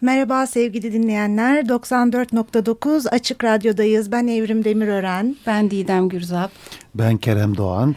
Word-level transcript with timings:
Merhaba 0.00 0.46
sevgili 0.46 0.92
dinleyenler. 0.92 1.64
94.9 1.64 3.08
Açık 3.08 3.44
Radyo'dayız. 3.44 4.12
Ben 4.12 4.26
Evrim 4.26 4.64
Demirören. 4.64 5.36
Ben 5.46 5.70
Didem 5.70 6.08
Gürzap. 6.08 6.50
Ben 6.94 7.16
Kerem 7.16 7.56
Doğan. 7.56 7.96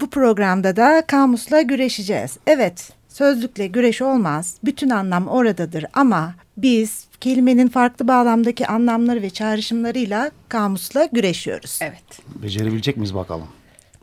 Bu 0.00 0.10
programda 0.10 0.76
da 0.76 1.02
kamusla 1.06 1.62
güreşeceğiz. 1.62 2.38
Evet, 2.46 2.92
sözlükle 3.08 3.66
güreş 3.66 4.02
olmaz. 4.02 4.56
Bütün 4.64 4.90
anlam 4.90 5.28
oradadır 5.28 5.86
ama 5.94 6.34
biz 6.56 7.06
kelimenin 7.20 7.68
farklı 7.68 8.08
bağlamdaki 8.08 8.66
anlamları 8.66 9.22
ve 9.22 9.30
çağrışımlarıyla 9.30 10.30
kamusla 10.48 11.08
güreşiyoruz. 11.12 11.78
Evet. 11.82 12.20
Becerebilecek 12.42 12.96
miyiz 12.96 13.14
bakalım? 13.14 13.46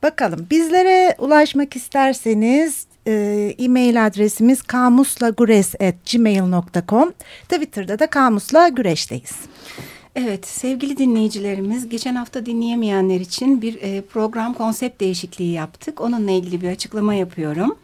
Bakalım 0.04 0.48
bizlere 0.52 1.16
ulaşmak 1.20 1.76
isterseniz 1.76 2.86
e-mail 3.06 4.06
adresimiz 4.06 4.62
kamuslagures.gmail.com 4.62 7.14
Twitter'da 7.50 8.00
da 8.00 8.08
kamusla 8.08 8.68
güreşteyiz. 8.68 9.36
Evet 10.16 10.48
sevgili 10.48 10.98
dinleyicilerimiz 10.98 11.90
geçen 11.90 12.16
hafta 12.16 12.46
dinleyemeyenler 12.46 13.20
için 13.20 13.62
bir 13.62 13.82
e, 13.82 14.02
program 14.02 14.54
konsept 14.54 15.02
değişikliği 15.02 15.52
yaptık. 15.52 16.02
Onunla 16.02 16.32
ilgili 16.32 16.62
bir 16.62 16.70
açıklama 16.70 17.14
yapıyorum. 17.14 17.78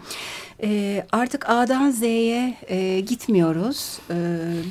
E, 0.63 1.03
artık 1.11 1.49
A'dan 1.49 1.91
Z'ye 1.91 2.53
e, 2.67 2.99
gitmiyoruz. 2.99 3.99
E, 4.09 4.15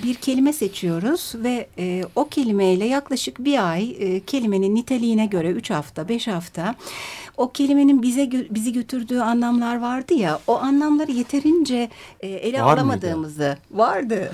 bir 0.05 0.15
kelime 0.15 0.53
seçiyoruz 0.53 1.33
ve 1.35 1.67
e, 1.79 2.03
o 2.17 2.29
kelimeyle 2.29 2.85
yaklaşık 2.85 3.39
bir 3.45 3.71
ay 3.73 3.97
e, 3.99 4.21
kelimenin 4.21 4.75
niteliğine 4.75 5.27
göre 5.27 5.51
üç 5.51 5.71
hafta, 5.71 6.09
beş 6.09 6.29
hafta 6.29 6.75
o 7.37 7.53
kelimenin 7.53 8.03
bize 8.03 8.31
bizi 8.51 8.73
götürdüğü 8.73 9.19
anlamlar 9.19 9.81
vardı 9.81 10.15
ya 10.15 10.39
o 10.47 10.57
anlamları 10.59 11.13
yeterince 11.13 11.89
e, 12.21 12.29
ele 12.29 12.63
Var 12.63 12.79
alamadığımızı 12.79 13.41
mıydı? 13.43 13.59
vardı. 13.71 14.33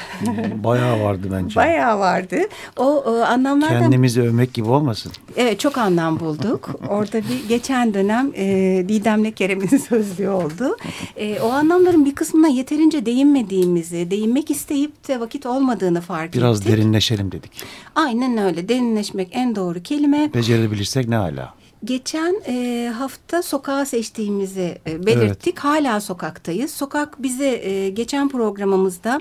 Bayağı 0.65 1.01
vardı 1.01 1.29
bence. 1.33 1.57
Bayağı 1.57 1.99
vardı. 1.99 2.37
O 2.77 3.05
e, 3.07 3.25
anlamlardan 3.25 3.81
kendimizi 3.81 4.23
övmek 4.23 4.55
gibi 4.55 4.69
olmasın. 4.69 5.13
Evet 5.37 5.61
çok 5.61 5.79
anlam 5.79 6.21
bulduk. 6.21 6.71
Orada 6.89 7.19
bir 7.19 7.49
geçen 7.49 7.95
dönem 7.95 8.33
e, 8.37 8.45
Didem'le 8.89 9.31
Kerem'in 9.31 9.67
sözlüğü 9.89 10.29
oldu. 10.29 10.77
E, 11.17 11.41
o 11.43 11.49
anlamların 11.51 12.05
bir 12.05 12.15
kısmına 12.15 12.49
yeterince 12.49 13.07
değinmediğimizi, 13.07 14.11
değinmek 14.11 14.51
isteyip 14.51 15.09
de 15.09 15.21
vakit 15.21 15.47
olmadığını 15.47 16.01
fark 16.01 16.35
Biraz 16.35 16.57
ettik. 16.57 16.69
Biraz 16.69 16.79
derinleşelim 16.79 17.33
dedik. 17.33 17.51
Aynen 17.95 18.37
öyle. 18.37 18.69
Derinleşmek 18.69 19.29
en 19.33 19.57
doğru 19.57 19.83
kelime. 19.83 20.31
Becerebilirsek 20.35 21.09
ne 21.09 21.15
hala. 21.17 21.55
Geçen 21.85 22.35
e, 22.47 22.89
hafta 22.99 23.43
sokağa 23.43 23.85
seçtiğimizi 23.85 24.79
e, 24.87 25.07
belirttik. 25.07 25.55
Evet. 25.55 25.65
Hala 25.65 26.01
sokaktayız. 26.01 26.71
Sokak 26.71 27.23
bize 27.23 27.49
e, 27.49 27.91
geçen 27.91 28.29
programımızda 28.29 29.21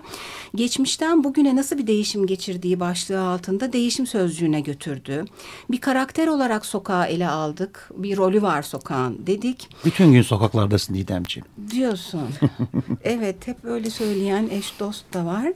geçmişten 0.56 1.24
bugüne 1.24 1.56
nasıl 1.56 1.78
bir 1.78 1.88
değişim 1.88 2.28
geçirdiği 2.28 2.80
başlığı 2.80 3.22
altında 3.22 3.74
değişim 3.74 4.08
sözcüğüne 4.08 4.62
götürdü. 4.62 5.26
Bir 5.72 5.82
karakter 5.82 6.28
olarak 6.28 6.66
sokağı 6.66 7.06
ele 7.06 7.28
aldık. 7.28 7.90
Bir 7.96 8.18
rolü 8.18 8.42
var 8.42 8.62
sokağın 8.62 9.28
dedik. 9.28 9.70
Bütün 9.86 10.12
gün 10.12 10.22
sokaklardasın 10.22 10.94
Didemciğim. 10.94 11.48
Diyorsun. 11.72 12.30
evet 13.04 13.48
hep 13.48 13.66
öyle 13.66 13.90
söyleyen 13.90 14.50
eş 14.52 14.80
dost 14.80 15.14
da 15.14 15.26
var. 15.26 15.52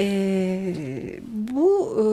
E, 0.00 1.20
bu 1.32 1.88
e, 1.94 2.04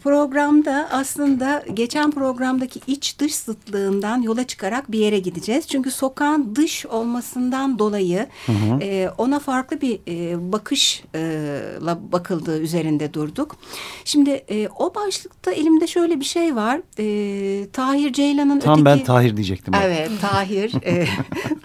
programda 0.00 0.88
aslında 0.92 1.64
geçen 1.74 2.10
programdaki 2.10 2.80
iç 2.86 3.18
dış 3.18 3.34
zıtlığı 3.34 3.83
mantığından 3.84 4.22
yola 4.22 4.44
çıkarak 4.44 4.92
bir 4.92 4.98
yere 4.98 5.18
gideceğiz. 5.18 5.68
Çünkü 5.68 5.90
sokağın 5.90 6.54
dış 6.56 6.86
olmasından 6.86 7.78
dolayı 7.78 8.26
hı 8.46 8.52
hı. 8.52 8.78
E, 8.82 9.10
ona 9.18 9.38
farklı 9.38 9.80
bir 9.80 10.00
e, 10.08 10.52
bakışla 10.52 11.98
bakıldığı 12.12 12.60
üzerinde 12.60 13.14
durduk. 13.14 13.56
Şimdi 14.04 14.30
e, 14.30 14.68
o 14.78 14.94
başlıkta 14.94 15.52
elimde 15.52 15.86
şöyle 15.86 16.20
bir 16.20 16.24
şey 16.24 16.56
var. 16.56 16.80
E, 16.98 17.68
Tahir 17.70 18.12
Ceylan'ın 18.12 18.60
Tam 18.60 18.72
öteki... 18.72 18.84
ben 18.84 19.04
Tahir 19.04 19.36
diyecektim. 19.36 19.74
Evet 19.84 20.10
Tahir. 20.20 20.74
e, 20.84 21.06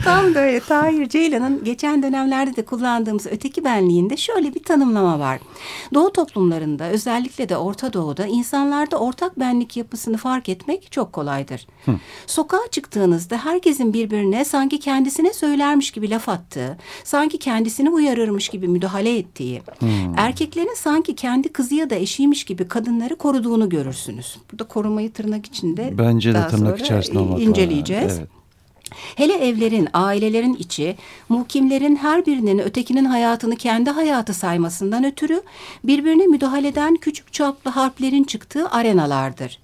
tam 0.04 0.36
böyle 0.36 0.60
Tahir 0.60 1.10
Ceylan'ın 1.10 1.64
geçen 1.64 2.04
dönemlerde 2.04 2.56
de 2.56 2.66
kullandığımız 2.66 3.28
öteki 3.28 3.64
benliğinde 3.64 4.18
şöyle 4.18 4.54
bir 4.56 4.64
tanımlama 4.64 5.20
var. 5.20 5.40
Doğu 5.94 6.14
toplumlarında 6.14 6.90
özellikle 6.90 7.50
de 7.50 7.58
Orta 7.58 7.94
Doğu'da 7.94 8.26
insanlarda 8.26 8.98
ortak 8.98 9.40
benlik 9.40 9.78
yapısını 9.78 10.18
fark 10.18 10.50
etmek 10.50 10.92
çok 10.92 11.14
kolaydır. 11.14 11.68
Hı. 11.86 11.92
Sokağa 12.28 12.68
çıktığınızda 12.72 13.38
herkesin 13.38 13.94
birbirine 13.94 14.46
sanki 14.46 14.80
kendisine 14.80 15.34
söylermiş 15.34 15.92
gibi 15.92 16.10
laf 16.10 16.30
attığı, 16.30 16.78
sanki 17.04 17.38
kendisini 17.38 17.90
uyarırmış 17.90 18.50
gibi 18.50 18.68
müdahale 18.68 19.18
ettiği, 19.18 19.62
hmm. 19.80 19.90
erkeklerin 20.18 20.76
sanki 20.76 21.16
kendi 21.16 21.50
kızı 21.50 21.76
ya 21.76 21.90
da 21.90 21.96
eşiymiş 21.96 22.44
gibi 22.44 22.68
kadınları 22.68 23.16
koruduğunu 23.16 23.70
görürsünüz. 23.70 24.38
Burada 24.52 24.64
korumayı 24.64 25.14
tırnak 25.14 25.46
içinde 25.46 25.98
Bence 25.98 26.34
de 26.34 26.48
tırnak 26.48 26.80
içerisinde 26.80 27.20
olmak 27.20 27.42
inceleyeceğiz. 27.42 28.18
Evet. 28.20 28.40
Hele 29.16 29.34
evlerin, 29.34 29.88
ailelerin 29.94 30.54
içi, 30.54 30.96
muhkimlerin 31.30 31.96
her 31.96 32.26
birinin 32.26 32.60
ötekinin 32.60 33.06
hayatını 33.06 33.56
kendi 33.56 33.90
hayatı 33.90 34.34
saymasından 34.34 35.04
ötürü 35.04 35.42
birbirine 35.84 36.28
müdahaleden 36.28 36.96
küçük 36.96 37.34
çaplı 37.34 37.72
harplerin 37.72 38.24
çıktığı 38.24 38.70
arenalardır. 38.70 39.60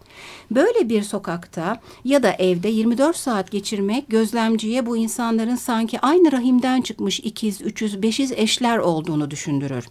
Böyle 0.52 0.90
bir 0.90 1.04
sokakta 1.04 1.82
ya 2.04 2.24
da 2.24 2.32
evde 2.32 2.70
24 2.70 3.16
saat 3.16 3.52
geçirmek 3.52 4.10
gözlemciye 4.10 4.86
bu 4.86 4.98
insanların 4.98 5.56
sanki 5.56 6.00
aynı 6.00 6.32
rahimden 6.32 6.82
çıkmış 6.82 7.20
ikiz, 7.20 7.62
üçüz, 7.62 8.04
beşiz 8.04 8.32
eşler 8.32 8.78
olduğunu 8.78 9.32
düşündürür. 9.32 9.86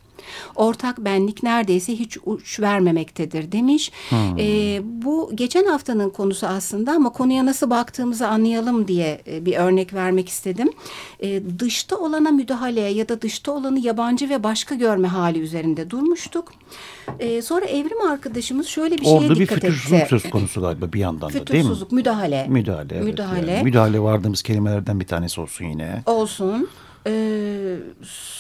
Ortak 0.57 0.99
benlik 0.99 1.43
neredeyse 1.43 1.93
hiç 1.93 2.19
uç 2.27 2.61
vermemektedir 2.61 3.53
demiş. 3.53 3.93
Hmm. 4.09 4.39
E, 4.39 4.81
bu 4.85 5.31
geçen 5.35 5.67
haftanın 5.67 6.11
konusu 6.11 6.47
aslında 6.47 6.93
ama 6.93 7.13
konuya 7.13 7.47
nasıl 7.47 7.71
baktığımızı 7.71 8.29
anlayalım 8.29 8.89
diye 8.89 9.21
e, 9.27 9.47
bir 9.47 9.57
örnek 9.57 9.95
vermek 9.95 10.29
istedim. 10.29 10.71
E, 11.21 11.43
dışta 11.59 11.97
olana 11.97 12.31
müdahale 12.31 12.81
ya 12.81 13.09
da 13.09 13.23
dışta 13.23 13.53
olanı 13.53 13.79
yabancı 13.79 14.29
ve 14.29 14.43
başka 14.43 14.75
görme 14.75 15.09
hali 15.09 15.39
üzerinde 15.39 15.91
durmuştuk. 15.91 16.53
E, 17.19 17.43
sonra 17.43 17.65
evrim 17.65 18.01
arkadaşımız 18.01 18.67
şöyle 18.67 18.99
bir 18.99 19.07
Orada 19.07 19.35
şeye 19.35 19.41
dikkat 19.41 19.65
etti. 19.65 19.77
Orada 19.91 20.03
bir 20.03 20.09
söz 20.09 20.31
konusu 20.31 20.44
galiba 20.61 20.93
bir 20.93 21.01
yandan 21.01 21.33
da 21.33 21.47
değil 21.47 21.65
mi? 21.65 21.77
müdahale. 21.91 22.47
Müdahale, 22.49 22.95
evet. 22.95 23.05
Müdahale. 23.05 23.53
Yani. 23.53 23.65
Müdahale 23.65 24.01
vardığımız 24.01 24.43
kelimelerden 24.43 25.01
bir 25.01 25.07
tanesi 25.07 25.41
olsun 25.41 25.65
yine. 25.65 26.03
Olsun. 26.07 26.69
Ee, 27.07 27.77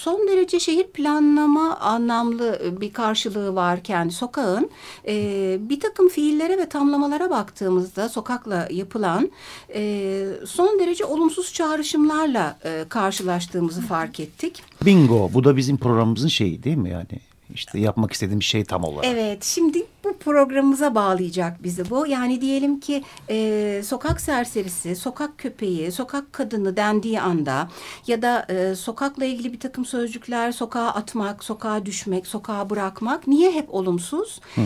son 0.02 0.28
derece 0.28 0.60
şehir 0.60 0.86
planlama 0.86 1.76
anlamlı 1.76 2.60
bir 2.80 2.92
karşılığı 2.92 3.54
varken 3.54 4.08
sokağın 4.08 4.70
e, 5.08 5.56
bir 5.60 5.80
takım 5.80 6.08
fiillere 6.08 6.58
ve 6.58 6.68
tamlamalara 6.68 7.30
baktığımızda 7.30 8.08
sokakla 8.08 8.68
yapılan 8.70 9.30
e, 9.74 10.26
son 10.46 10.78
derece 10.78 11.04
olumsuz 11.04 11.52
çağrışımlarla 11.52 12.58
e, 12.64 12.84
karşılaştığımızı 12.88 13.80
fark 13.80 14.20
ettik. 14.20 14.62
Bingo 14.84 15.30
bu 15.34 15.44
da 15.44 15.56
bizim 15.56 15.76
programımızın 15.76 16.28
şeyi 16.28 16.62
değil 16.62 16.76
mi 16.76 16.90
yani? 16.90 17.20
İşte 17.54 17.78
yapmak 17.78 18.12
istediğim 18.12 18.42
şey 18.42 18.64
tam 18.64 18.84
olarak. 18.84 19.04
Evet 19.04 19.44
şimdi 19.44 19.86
programımıza 20.24 20.94
bağlayacak 20.94 21.62
bizi 21.62 21.90
bu. 21.90 22.06
Yani 22.06 22.40
diyelim 22.40 22.80
ki 22.80 23.04
e, 23.30 23.80
sokak 23.84 24.20
serserisi, 24.20 24.96
sokak 24.96 25.38
köpeği, 25.38 25.92
sokak 25.92 26.32
kadını 26.32 26.76
dendiği 26.76 27.20
anda 27.20 27.68
ya 28.06 28.22
da 28.22 28.46
e, 28.48 28.74
sokakla 28.74 29.24
ilgili 29.24 29.52
bir 29.52 29.60
takım 29.60 29.84
sözcükler 29.84 30.52
sokağa 30.52 30.88
atmak, 30.88 31.44
sokağa 31.44 31.86
düşmek, 31.86 32.26
sokağa 32.26 32.70
bırakmak 32.70 33.26
niye 33.26 33.52
hep 33.52 33.74
olumsuz? 33.74 34.40
Hmm. 34.54 34.64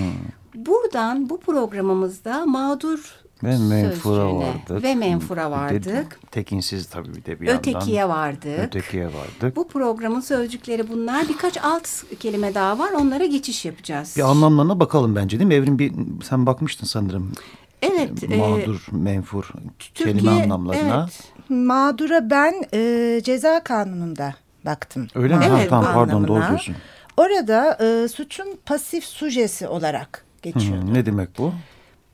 Buradan 0.55 1.31
bu 1.31 1.41
programımızda 1.41 2.47
mağdur 2.47 3.28
ve 3.43 3.59
menfura 3.59 4.35
vardık. 4.37 4.83
Ve 4.83 4.95
menfura 4.95 5.51
vardık. 5.51 6.21
tekinsiz 6.31 6.87
tabii 6.87 7.15
bir 7.15 7.25
de 7.25 7.41
bir 7.41 7.49
Ötekiye 7.49 7.97
yandan. 7.97 8.17
vardık. 8.17 8.59
Ötekiye 8.59 9.07
vardık. 9.07 9.57
Bu 9.57 9.69
programın 9.69 10.21
sözcükleri 10.21 10.89
bunlar. 10.89 11.29
Birkaç 11.29 11.59
alt 11.65 11.89
kelime 12.21 12.55
daha 12.55 12.79
var. 12.79 12.93
Onlara 12.93 13.27
geçiş 13.27 13.65
yapacağız. 13.65 14.15
Bir 14.17 14.23
anlamlarına 14.23 14.81
bakalım 14.81 15.17
bence 15.17 15.39
değil 15.39 15.49
mi? 15.49 15.55
Evrim 15.55 15.79
bir 15.79 15.93
sen 16.25 16.47
bakmıştın 16.47 16.87
sanırım. 16.87 17.33
Evet. 17.83 18.25
E, 18.31 18.37
mağdur, 18.37 18.87
e, 18.93 18.97
menfur 18.97 19.51
Türkiye, 19.79 20.13
kelime 20.13 20.31
anlamlarına. 20.31 21.03
Evet. 21.03 21.33
Mağdura 21.49 22.31
ben 22.31 22.55
e, 22.75 23.21
ceza 23.25 23.65
kanununda 23.65 24.35
baktım. 24.65 25.09
Öyle 25.15 25.37
mi? 25.37 25.45
Evet, 25.49 25.61
ha, 25.61 25.67
tamam 25.71 25.95
pardon 25.95 26.29
doğru 26.29 26.49
diyorsun. 26.49 26.77
Orada 27.17 27.79
e, 27.85 28.09
suçun 28.09 28.47
pasif 28.67 29.05
sujesi 29.05 29.69
olarak 29.69 30.25
geçiyor. 30.43 30.83
Hmm, 30.83 30.95
ne 30.95 31.07
demek 31.07 31.39
bu? 31.39 31.53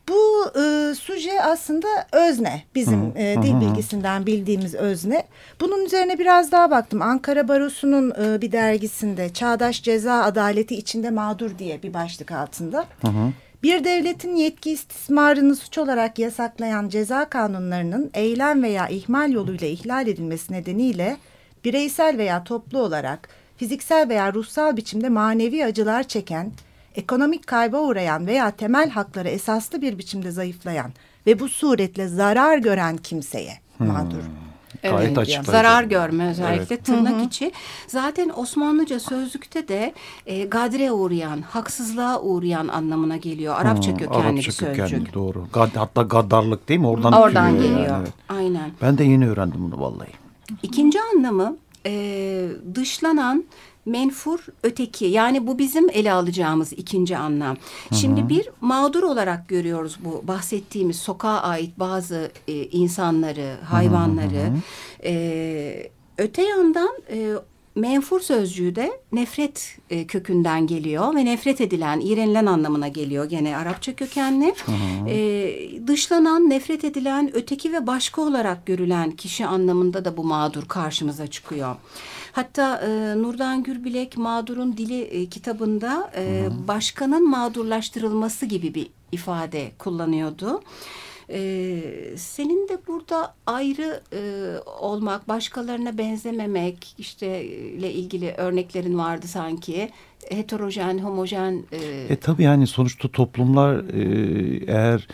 Bu 0.08 0.50
e, 0.60 0.94
suje 0.94 1.42
aslında 1.42 1.86
özne. 2.12 2.62
Bizim 2.74 3.12
e, 3.16 3.36
dil 3.42 3.60
bilgisinden 3.60 4.26
bildiğimiz 4.26 4.74
özne. 4.74 5.24
Bunun 5.60 5.84
üzerine 5.84 6.18
biraz 6.18 6.52
daha 6.52 6.70
baktım. 6.70 7.02
Ankara 7.02 7.48
Barosu'nun 7.48 8.10
e, 8.10 8.42
bir 8.42 8.52
dergisinde 8.52 9.32
Çağdaş 9.32 9.82
Ceza 9.82 10.22
Adaleti 10.22 10.76
içinde 10.76 11.10
mağdur 11.10 11.58
diye 11.58 11.82
bir 11.82 11.94
başlık 11.94 12.32
altında. 12.32 12.84
Hı 13.00 13.08
hı. 13.08 13.32
Bir 13.62 13.84
devletin 13.84 14.36
yetki 14.36 14.70
istismarını 14.70 15.56
suç 15.56 15.78
olarak 15.78 16.18
yasaklayan 16.18 16.88
ceza 16.88 17.28
kanunlarının 17.28 18.10
eylem 18.14 18.62
veya 18.62 18.88
ihmal 18.88 19.32
yoluyla 19.32 19.66
ihlal 19.66 20.08
edilmesi 20.08 20.52
nedeniyle 20.52 21.16
bireysel 21.64 22.18
veya 22.18 22.44
toplu 22.44 22.78
olarak 22.78 23.28
fiziksel 23.56 24.08
veya 24.08 24.32
ruhsal 24.32 24.76
biçimde 24.76 25.08
manevi 25.08 25.64
acılar 25.64 26.02
çeken, 26.02 26.52
ekonomik 26.94 27.46
kayba 27.46 27.80
uğrayan 27.80 28.26
veya 28.26 28.50
temel 28.50 28.90
hakları 28.90 29.28
esaslı 29.28 29.82
bir 29.82 29.98
biçimde 29.98 30.30
zayıflayan 30.30 30.90
ve 31.26 31.40
bu 31.40 31.48
suretle 31.48 32.08
zarar 32.08 32.58
gören 32.58 32.96
kimseye 32.96 33.58
mağdur. 33.78 34.16
Gayet 34.82 35.00
Evet, 35.06 35.18
açıklayıcı. 35.18 35.50
zarar 35.50 35.84
görme 35.84 36.26
özellikle 36.28 36.76
tırnak 36.76 37.26
içi. 37.26 37.52
Zaten 37.86 38.30
Osmanlıca 38.36 39.00
sözlükte 39.00 39.68
de 39.68 39.94
e, 40.26 40.44
gadre 40.44 40.92
uğrayan, 40.92 41.42
haksızlığa 41.42 42.20
uğrayan 42.20 42.68
anlamına 42.68 43.16
geliyor. 43.16 43.54
Arapça 43.58 43.90
Hmm, 43.90 43.98
kökenli 43.98 44.18
Arapça 44.22 44.36
bir 44.36 44.52
sözcük. 44.52 44.76
kökenli, 44.76 45.14
doğru. 45.14 45.46
Gad, 45.52 45.68
hatta 45.76 46.02
gaddarlık 46.02 46.68
değil 46.68 46.80
mi? 46.80 46.86
Oradan, 46.86 47.12
Oradan 47.12 47.54
geliyor. 47.54 47.78
yani, 47.86 47.98
evet. 48.02 48.12
Aynen. 48.28 48.70
Ben 48.82 48.98
de 48.98 49.04
yeni 49.04 49.28
öğrendim 49.28 49.60
bunu 49.72 49.80
vallahi. 49.80 50.10
İkinci 50.62 50.98
anlamı 51.14 51.56
e, 51.86 51.92
dışlanan, 52.74 53.44
menfur, 53.86 54.38
öteki. 54.62 55.04
Yani 55.04 55.46
bu 55.46 55.58
bizim 55.58 55.90
ele 55.90 56.12
alacağımız 56.12 56.72
ikinci 56.72 57.16
anlam. 57.16 57.56
Şimdi 57.92 58.28
bir 58.28 58.48
mağdur 58.60 59.02
olarak 59.02 59.48
görüyoruz 59.48 59.96
bu 60.04 60.28
bahsettiğimiz 60.28 60.96
sokağa 60.96 61.40
ait 61.40 61.78
bazı 61.78 62.30
e, 62.48 62.52
insanları, 62.52 63.56
hayvanları. 63.64 64.52
E, 65.04 65.90
öte 66.18 66.42
yandan 66.42 66.90
e, 67.10 67.34
menfur 67.74 68.20
sözcüğü 68.20 68.76
de 68.76 69.00
nefret 69.12 69.78
e, 69.90 70.06
kökünden 70.06 70.66
geliyor 70.66 71.14
ve 71.14 71.24
nefret 71.24 71.60
edilen, 71.60 72.00
iğrenilen 72.00 72.46
anlamına 72.46 72.88
geliyor 72.88 73.24
gene 73.24 73.56
Arapça 73.56 73.94
kökenli. 73.94 74.54
E, 75.08 75.86
dışlanan, 75.86 76.50
nefret 76.50 76.84
edilen, 76.84 77.30
öteki 77.34 77.72
ve 77.72 77.86
başka 77.86 78.22
olarak 78.22 78.66
görülen 78.66 79.10
kişi 79.10 79.46
anlamında 79.46 80.04
da 80.04 80.16
bu 80.16 80.24
mağdur 80.24 80.64
karşımıza 80.68 81.26
çıkıyor. 81.26 81.76
Hatta 82.38 82.76
e, 82.78 83.22
Nurdan 83.22 83.62
Gürbilek 83.62 84.16
Mağdurun 84.16 84.76
Dili 84.76 85.00
e, 85.00 85.26
kitabında 85.26 86.10
e, 86.16 86.48
başkanın 86.68 87.30
mağdurlaştırılması 87.30 88.46
gibi 88.46 88.74
bir 88.74 88.86
ifade 89.12 89.72
kullanıyordu. 89.78 90.62
Ee, 91.30 91.80
senin 92.16 92.68
de 92.68 92.78
burada 92.86 93.34
ayrı 93.46 94.00
e, 94.12 94.20
olmak, 94.80 95.28
başkalarına 95.28 95.98
benzememek 95.98 96.94
işte 96.98 97.44
ile 97.44 97.92
ilgili 97.92 98.30
örneklerin 98.36 98.98
vardı 98.98 99.26
sanki. 99.28 99.90
Heterojen, 100.30 100.98
homojen. 100.98 101.64
E, 101.72 101.78
E 102.08 102.16
tabii 102.16 102.42
yani 102.42 102.66
sonuçta 102.66 103.08
toplumlar 103.08 103.76
e, 103.76 104.64
eğer 104.66 104.98
e, 104.98 105.08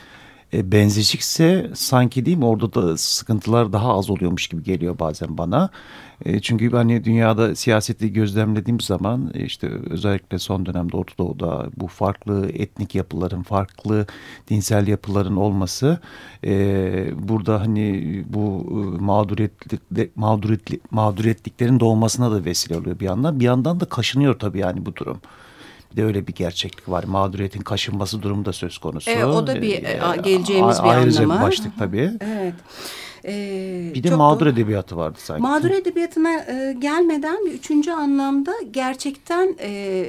benzeşikse 0.52 1.70
sanki 1.74 2.26
değil 2.26 2.36
mi 2.36 2.44
orada 2.44 2.72
da 2.74 2.96
sıkıntılar 2.96 3.72
daha 3.72 3.98
az 3.98 4.10
oluyormuş 4.10 4.48
gibi 4.48 4.62
geliyor 4.62 4.98
bazen 4.98 5.38
bana. 5.38 5.70
E, 6.24 6.40
çünkü 6.40 6.70
hani 6.70 7.04
dünyada 7.04 7.54
siyaseti 7.56 8.12
gözlemlediğim 8.12 8.80
zaman 8.80 9.30
e, 9.34 9.44
işte 9.44 9.70
özellikle 9.90 10.38
son 10.38 10.66
dönemde 10.66 10.96
Orta 10.96 11.18
Doğu'da 11.18 11.70
bu 11.76 11.86
farklı 11.86 12.50
etnik 12.52 12.94
yapıların, 12.94 13.42
farklı 13.42 14.06
dinsel 14.48 14.86
yapıların 14.86 15.36
olması 15.36 16.00
e, 16.44 17.28
burada 17.28 17.60
hani 17.60 18.24
bu 18.28 18.66
e, 18.70 19.02
mağduriyetlik, 19.02 20.16
mağduriyetli, 20.16 20.80
mağduriyetliklerin 20.90 21.80
doğmasına 21.80 22.30
da 22.30 22.44
vesile 22.44 22.76
oluyor 22.76 23.00
bir 23.00 23.04
yandan. 23.04 23.40
Bir 23.40 23.44
yandan 23.44 23.80
da 23.80 23.84
kaşınıyor 23.84 24.38
tabii 24.38 24.58
yani 24.58 24.86
bu 24.86 24.96
durum. 24.96 25.20
Bir 25.92 25.96
de 25.96 26.04
öyle 26.04 26.26
bir 26.26 26.32
gerçeklik 26.32 26.88
var. 26.88 27.04
Mağduriyetin 27.04 27.60
kaşınması 27.60 28.22
durumu 28.22 28.44
da 28.44 28.52
söz 28.52 28.78
konusu. 28.78 29.10
Evet, 29.10 29.24
o 29.24 29.46
da 29.46 29.62
bir, 29.62 29.82
Ee, 29.82 30.00
e, 30.16 30.20
geleceğimiz 30.22 30.82
bir 30.82 30.88
ayrıca 30.88 31.22
anlamı. 31.22 31.40
bir 31.40 31.46
başlık 31.46 31.78
tabii. 31.78 32.10
evet. 32.20 32.54
Ee, 33.24 33.90
Bir 33.94 34.02
de 34.02 34.14
mağdur 34.14 34.40
doğru. 34.40 34.48
edebiyatı 34.50 34.96
vardı 34.96 35.18
sanki. 35.22 35.42
Mağdur 35.42 35.70
edebiyatına 35.70 36.32
e, 36.34 36.76
gelmeden 36.78 37.46
bir 37.46 37.52
üçüncü 37.52 37.90
anlamda 37.90 38.52
gerçekten 38.70 39.56
e, 39.60 40.06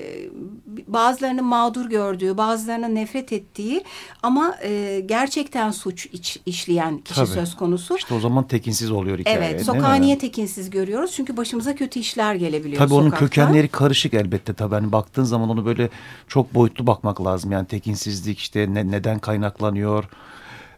bazılarının 0.88 1.46
mağdur 1.46 1.86
gördüğü, 1.90 2.38
bazılarının 2.38 2.96
nefret 2.96 3.34
ettiği 3.34 3.84
ama 4.24 4.56
e, 4.64 5.00
gerçekten 5.06 5.72
suç 5.72 6.06
iç- 6.06 6.40
işleyen 6.46 6.98
kişi 6.98 7.16
Tabii. 7.16 7.28
söz 7.30 7.56
konusu. 7.56 7.98
İşte 7.98 8.14
o 8.14 8.20
zaman 8.20 8.48
tekinsiz 8.48 8.92
oluyor 8.92 9.20
hikaye. 9.20 9.38
Evet, 9.38 9.66
sokağı 9.66 10.02
niye 10.02 10.18
tekinsiz 10.18 10.70
görüyoruz? 10.70 11.12
Çünkü 11.16 11.38
başımıza 11.38 11.76
kötü 11.76 12.00
işler 12.00 12.36
gelebiliyor 12.36 12.78
Tabii 12.84 12.94
onun 12.94 13.06
sokakta. 13.06 13.26
kökenleri 13.26 13.68
karışık 13.68 14.14
elbette 14.14 14.54
tabii. 14.54 14.76
Hani 14.76 14.92
baktığın 14.92 15.24
zaman 15.24 15.50
onu 15.50 15.66
böyle 15.66 15.90
çok 16.28 16.54
boyutlu 16.56 16.88
bakmak 16.88 17.26
lazım. 17.26 17.52
Yani 17.52 17.68
tekinsizlik 17.68 18.40
işte 18.40 18.74
ne, 18.74 18.92
neden 18.92 19.20
kaynaklanıyor? 19.20 20.04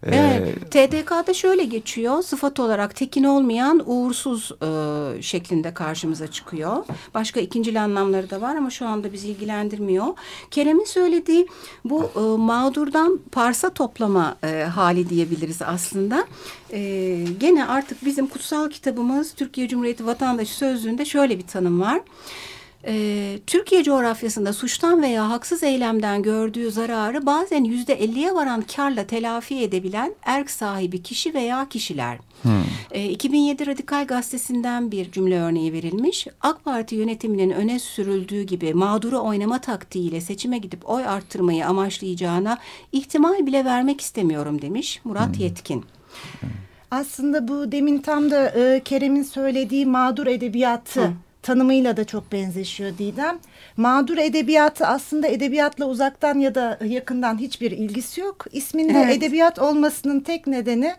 Ee, 0.05 0.15
Evet, 0.15 0.71
TDK'da 0.71 1.33
şöyle 1.33 1.63
geçiyor. 1.63 2.23
Sıfat 2.23 2.59
olarak 2.59 2.95
tekin 2.95 3.23
olmayan 3.23 3.83
uğursuz 3.85 4.51
e, 4.61 5.21
şeklinde 5.21 5.73
karşımıza 5.73 6.27
çıkıyor. 6.27 6.85
Başka 7.13 7.39
ikincil 7.39 7.83
anlamları 7.83 8.29
da 8.29 8.41
var 8.41 8.55
ama 8.55 8.69
şu 8.69 8.87
anda 8.87 9.13
bizi 9.13 9.27
ilgilendirmiyor. 9.27 10.07
Kerem'in 10.51 10.85
söylediği 10.85 11.47
bu 11.85 12.03
e, 12.15 12.19
mağdurdan 12.37 13.19
parsa 13.31 13.69
toplama 13.69 14.35
e, 14.43 14.63
hali 14.63 15.09
diyebiliriz 15.09 15.61
aslında. 15.61 16.27
E, 16.71 16.79
gene 17.39 17.65
artık 17.65 18.05
bizim 18.05 18.27
kutsal 18.27 18.69
kitabımız 18.69 19.33
Türkiye 19.33 19.67
Cumhuriyeti 19.67 20.05
Vatandaşı 20.05 20.53
Sözlüğü'nde 20.53 21.05
şöyle 21.05 21.37
bir 21.37 21.47
tanım 21.47 21.81
var. 21.81 22.01
Ee, 22.87 23.39
Türkiye 23.47 23.83
coğrafyasında 23.83 24.53
suçtan 24.53 25.01
veya 25.01 25.29
haksız 25.29 25.63
eylemden 25.63 26.23
gördüğü 26.23 26.71
zararı 26.71 27.25
bazen 27.25 27.63
yüzde 27.63 27.93
elliye 27.93 28.33
varan 28.33 28.61
karla 28.75 29.07
telafi 29.07 29.59
edebilen 29.63 30.13
erk 30.23 30.51
sahibi 30.51 31.03
kişi 31.03 31.33
veya 31.33 31.69
kişiler. 31.69 32.17
Ee, 32.91 33.09
2007 33.09 33.67
Radikal 33.67 34.07
Gazetesi'nden 34.07 34.91
bir 34.91 35.11
cümle 35.11 35.39
örneği 35.39 35.73
verilmiş. 35.73 36.27
AK 36.41 36.63
Parti 36.63 36.95
yönetiminin 36.95 37.49
öne 37.49 37.79
sürüldüğü 37.79 38.41
gibi 38.41 38.73
mağduru 38.73 39.19
oynama 39.19 39.61
taktiğiyle 39.61 40.21
seçime 40.21 40.57
gidip 40.57 40.89
oy 40.89 41.07
arttırmayı 41.07 41.67
amaçlayacağına 41.67 42.57
ihtimal 42.91 43.45
bile 43.45 43.65
vermek 43.65 44.01
istemiyorum 44.01 44.61
demiş 44.61 45.01
Murat 45.03 45.39
Yetkin. 45.39 45.85
Aslında 46.91 47.47
bu 47.47 47.71
demin 47.71 47.97
tam 47.97 48.31
da 48.31 48.49
e, 48.49 48.81
Kerem'in 48.85 49.23
söylediği 49.23 49.85
mağdur 49.85 50.27
edebiyatı 50.27 51.01
Hı. 51.01 51.11
Tanımıyla 51.43 51.97
da 51.97 52.03
çok 52.05 52.31
benzeşiyor 52.31 52.97
Didem. 52.97 53.39
Mağdur 53.77 54.17
edebiyatı 54.17 54.87
aslında 54.87 55.27
edebiyatla 55.27 55.85
uzaktan 55.85 56.39
ya 56.39 56.55
da 56.55 56.79
yakından 56.85 57.37
hiçbir 57.37 57.71
ilgisi 57.71 58.21
yok. 58.21 58.45
İsminde 58.51 59.01
Evet. 59.05 59.17
edebiyat 59.17 59.59
olmasının 59.59 60.19
tek 60.19 60.47
nedeni 60.47 60.93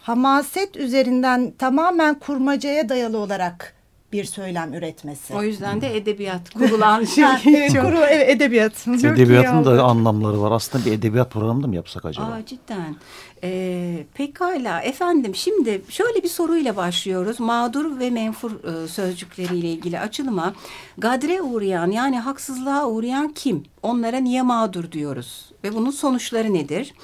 hamaset 0.00 0.76
üzerinden 0.76 1.50
tamamen 1.58 2.14
kurmacaya 2.14 2.88
dayalı 2.88 3.18
olarak 3.18 3.74
bir 4.12 4.24
söylem 4.24 4.74
üretmesi. 4.74 5.34
O 5.34 5.42
yüzden 5.42 5.80
de 5.80 5.96
edebiyat 5.96 6.50
kurulan 6.50 7.04
şey. 7.14 7.24
Evet, 7.46 7.72
Çok- 7.72 7.84
kuru, 7.84 7.98
evet, 7.98 8.28
edebiyat. 8.28 8.84
Çok 8.84 9.04
Edebiyatın 9.04 9.64
da 9.64 9.82
anlamları 9.82 10.40
var. 10.42 10.52
Aslında 10.52 10.84
bir 10.84 10.92
edebiyat 10.92 11.30
programı 11.30 11.62
da 11.62 11.66
mı 11.66 11.74
yapsak 11.74 12.04
acaba? 12.04 12.26
Aa, 12.26 12.46
cidden. 12.46 12.96
Ee, 13.44 14.04
pekala 14.14 14.80
efendim 14.80 15.34
şimdi 15.34 15.82
şöyle 15.88 16.22
bir 16.22 16.28
soruyla 16.28 16.76
başlıyoruz. 16.76 17.40
Mağdur 17.40 17.98
ve 17.98 18.10
menfur 18.10 18.50
e, 18.50 18.88
sözcükleriyle 18.88 19.68
ilgili 19.68 20.00
açılıma. 20.00 20.54
Gadre 20.98 21.42
uğrayan 21.42 21.90
yani 21.90 22.20
haksızlığa 22.20 22.86
uğrayan 22.88 23.32
kim? 23.32 23.62
Onlara 23.82 24.16
niye 24.16 24.42
mağdur 24.42 24.92
diyoruz? 24.92 25.52
Ve 25.64 25.74
bunun 25.74 25.90
sonuçları 25.90 26.54
nedir? 26.54 26.94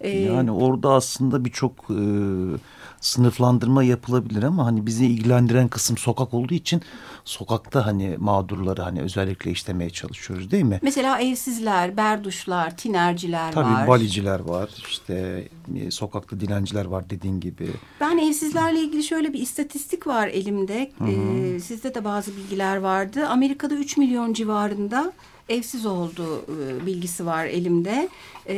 Ee, 0.00 0.08
Yani 0.10 0.50
orada 0.50 0.92
aslında 0.92 1.44
birçok 1.44 1.72
e, 1.90 1.94
sınıflandırma 3.06 3.82
yapılabilir 3.82 4.42
ama 4.42 4.66
hani 4.66 4.86
bizi 4.86 5.06
ilgilendiren 5.06 5.68
kısım 5.68 5.96
sokak 5.96 6.34
olduğu 6.34 6.54
için 6.54 6.82
sokakta 7.24 7.86
hani 7.86 8.16
mağdurları 8.18 8.82
hani 8.82 9.00
özellikle 9.02 9.50
işlemeye 9.50 9.90
çalışıyoruz 9.90 10.50
değil 10.50 10.64
mi? 10.64 10.78
Mesela 10.82 11.20
evsizler, 11.20 11.96
berduşlar, 11.96 12.76
tinerciler 12.76 13.52
Tabii 13.52 13.74
var. 13.74 13.88
baliciler 13.88 14.40
var 14.40 14.70
işte 14.88 15.48
e, 15.76 15.90
sokakta 15.90 16.40
dilenciler 16.40 16.84
var 16.84 17.10
dediğin 17.10 17.40
gibi. 17.40 17.70
Ben 18.00 18.18
evsizlerle 18.18 18.80
ilgili 18.80 19.02
şöyle 19.04 19.32
bir 19.32 19.40
istatistik 19.40 20.06
var 20.06 20.28
elimde. 20.28 20.92
Ee, 21.06 21.60
sizde 21.60 21.94
de 21.94 22.04
bazı 22.04 22.36
bilgiler 22.36 22.76
vardı. 22.76 23.26
Amerika'da 23.28 23.74
3 23.74 23.96
milyon 23.96 24.32
civarında 24.32 25.12
evsiz 25.48 25.86
olduğu 25.86 26.38
e, 26.38 26.86
bilgisi 26.86 27.26
var 27.26 27.46
elimde. 27.46 28.08
Ee, 28.46 28.54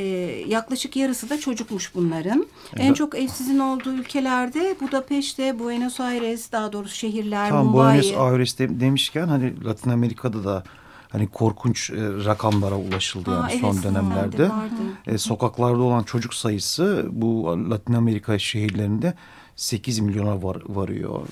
yaklaşık 0.49 0.97
yarısı 0.97 1.31
da 1.31 1.41
çocukmuş 1.41 1.95
bunların. 1.95 2.47
En 2.77 2.87
Evet. 2.87 2.97
çok 2.97 3.19
evsizin 3.19 3.59
olduğu 3.59 3.93
ülkelerde 3.93 4.77
Budapeşte, 4.81 5.59
Buenos 5.59 6.01
Aires 6.01 6.53
daha 6.53 6.73
doğrusu 6.73 6.95
şehirler, 6.95 7.49
Tam 7.49 7.67
Mumbai. 7.67 8.03
Buenos 8.03 8.19
Aires 8.19 8.59
de- 8.59 8.81
demişken 8.81 9.29
hani 9.29 9.65
Latin 9.65 9.91
Amerika'da 9.91 10.45
da 10.45 10.65
hani 11.09 11.29
korkunç 11.29 11.91
e, 11.91 11.95
rakamlara 12.25 12.75
ulaşıldı 12.77 13.31
Aa, 13.31 13.35
yani 13.35 13.51
evet, 13.53 13.61
son 13.61 13.83
dönemlerde. 13.83 14.49
vardı. 14.51 14.75
E, 15.07 15.19
sokaklarda 15.19 15.83
olan 15.83 16.03
çocuk 16.03 16.35
sayısı 16.35 17.07
bu 17.11 17.47
Latin 17.71 17.93
Amerika 17.95 18.39
şehirlerinde 18.39 19.15
8 19.57 19.99
milyona 19.99 20.43
var, 20.43 20.57
varıyor. 20.69 21.27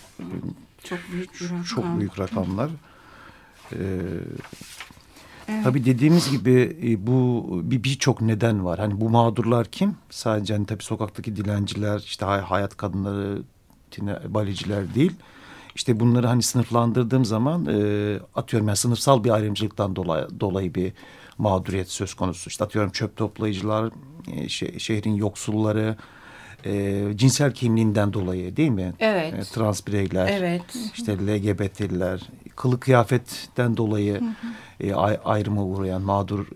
Çok 0.84 0.98
büyük 1.12 1.34
bir 1.40 1.44
rakam. 1.44 1.62
Çok 1.62 1.84
büyük 1.98 2.18
rakamlar. 2.18 2.70
Ee, 5.48 5.60
Tabii 5.64 5.84
dediğimiz 5.84 6.30
gibi 6.30 6.76
e, 6.84 7.06
bu 7.06 7.46
bir 7.64 7.82
birçok 7.84 8.20
neden 8.20 8.64
var. 8.64 8.78
Hani 8.78 9.00
bu 9.00 9.10
mağdurlar 9.10 9.66
kim? 9.66 9.94
Sadece 10.10 10.54
hani 10.54 10.66
tabii 10.66 10.82
sokaktaki 10.82 11.36
dilenciler, 11.36 11.98
işte 11.98 12.24
hay- 12.26 12.40
hayat 12.40 12.76
kadınları, 12.76 13.42
tine- 13.90 14.34
baliciler 14.34 14.94
değil. 14.94 15.12
işte 15.74 16.00
bunları 16.00 16.26
hani 16.26 16.42
sınıflandırdığım 16.42 17.24
zaman 17.24 17.66
e, 17.66 17.76
atıyorum 18.34 18.68
yani 18.68 18.76
sınıfsal 18.76 19.24
bir 19.24 19.30
ayrımcılıktan 19.30 19.96
dolayı, 19.96 20.26
dolayı 20.40 20.74
bir 20.74 20.92
mağduriyet 21.38 21.88
söz 21.90 22.14
konusu. 22.14 22.50
İşte 22.50 22.64
atıyorum 22.64 22.90
çöp 22.92 23.16
toplayıcılar, 23.16 23.90
e, 24.32 24.48
şe, 24.48 24.78
şehrin 24.78 25.14
yoksulları, 25.14 25.96
e, 26.64 27.02
cinsel 27.14 27.52
kimliğinden 27.52 28.12
dolayı 28.12 28.56
değil 28.56 28.70
mi? 28.70 28.94
Evet. 28.98 29.34
E, 29.34 29.40
trans 29.40 29.86
bireyler, 29.86 30.28
evet. 30.32 30.62
işte 30.94 31.12
LGBT'liler, 31.26 32.20
kılık 32.56 32.80
kıyafetten 32.80 33.76
dolayı 33.76 34.20
hı 34.20 34.24
hı. 34.24 34.86
E, 34.86 34.94
ayrıma 35.24 35.64
uğrayan, 35.64 36.02
mağdur 36.02 36.46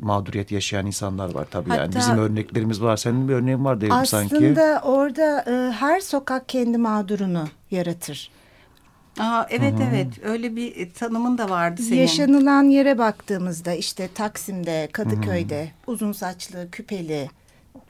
mağduriyet 0.00 0.52
yaşayan 0.52 0.86
insanlar 0.86 1.34
var 1.34 1.46
tabii 1.50 1.70
Hatta, 1.70 1.82
yani. 1.82 1.94
Bizim 1.96 2.18
örneklerimiz 2.18 2.82
var. 2.82 2.96
Senin 2.96 3.28
bir 3.28 3.34
örneğin 3.34 3.64
var 3.64 3.80
diyelim 3.80 4.06
sanki. 4.06 4.36
Aslında 4.36 4.80
orada 4.84 5.44
e, 5.46 5.72
her 5.72 6.00
sokak 6.00 6.48
kendi 6.48 6.78
mağdurunu 6.78 7.44
yaratır. 7.70 8.30
Aa, 9.18 9.46
evet 9.50 9.74
Hı 9.74 9.82
-hı. 9.82 9.88
evet 9.90 10.06
öyle 10.24 10.56
bir 10.56 10.90
tanımın 10.90 11.38
da 11.38 11.50
vardı 11.50 11.82
senin. 11.82 12.00
Yaşanılan 12.00 12.62
yere 12.62 12.98
baktığımızda 12.98 13.72
işte 13.72 14.08
Taksim'de, 14.14 14.88
Kadıköy'de 14.92 15.62
Hı 15.62 15.66
-hı. 15.66 15.92
uzun 15.92 16.12
saçlı, 16.12 16.70
küpeli, 16.70 17.30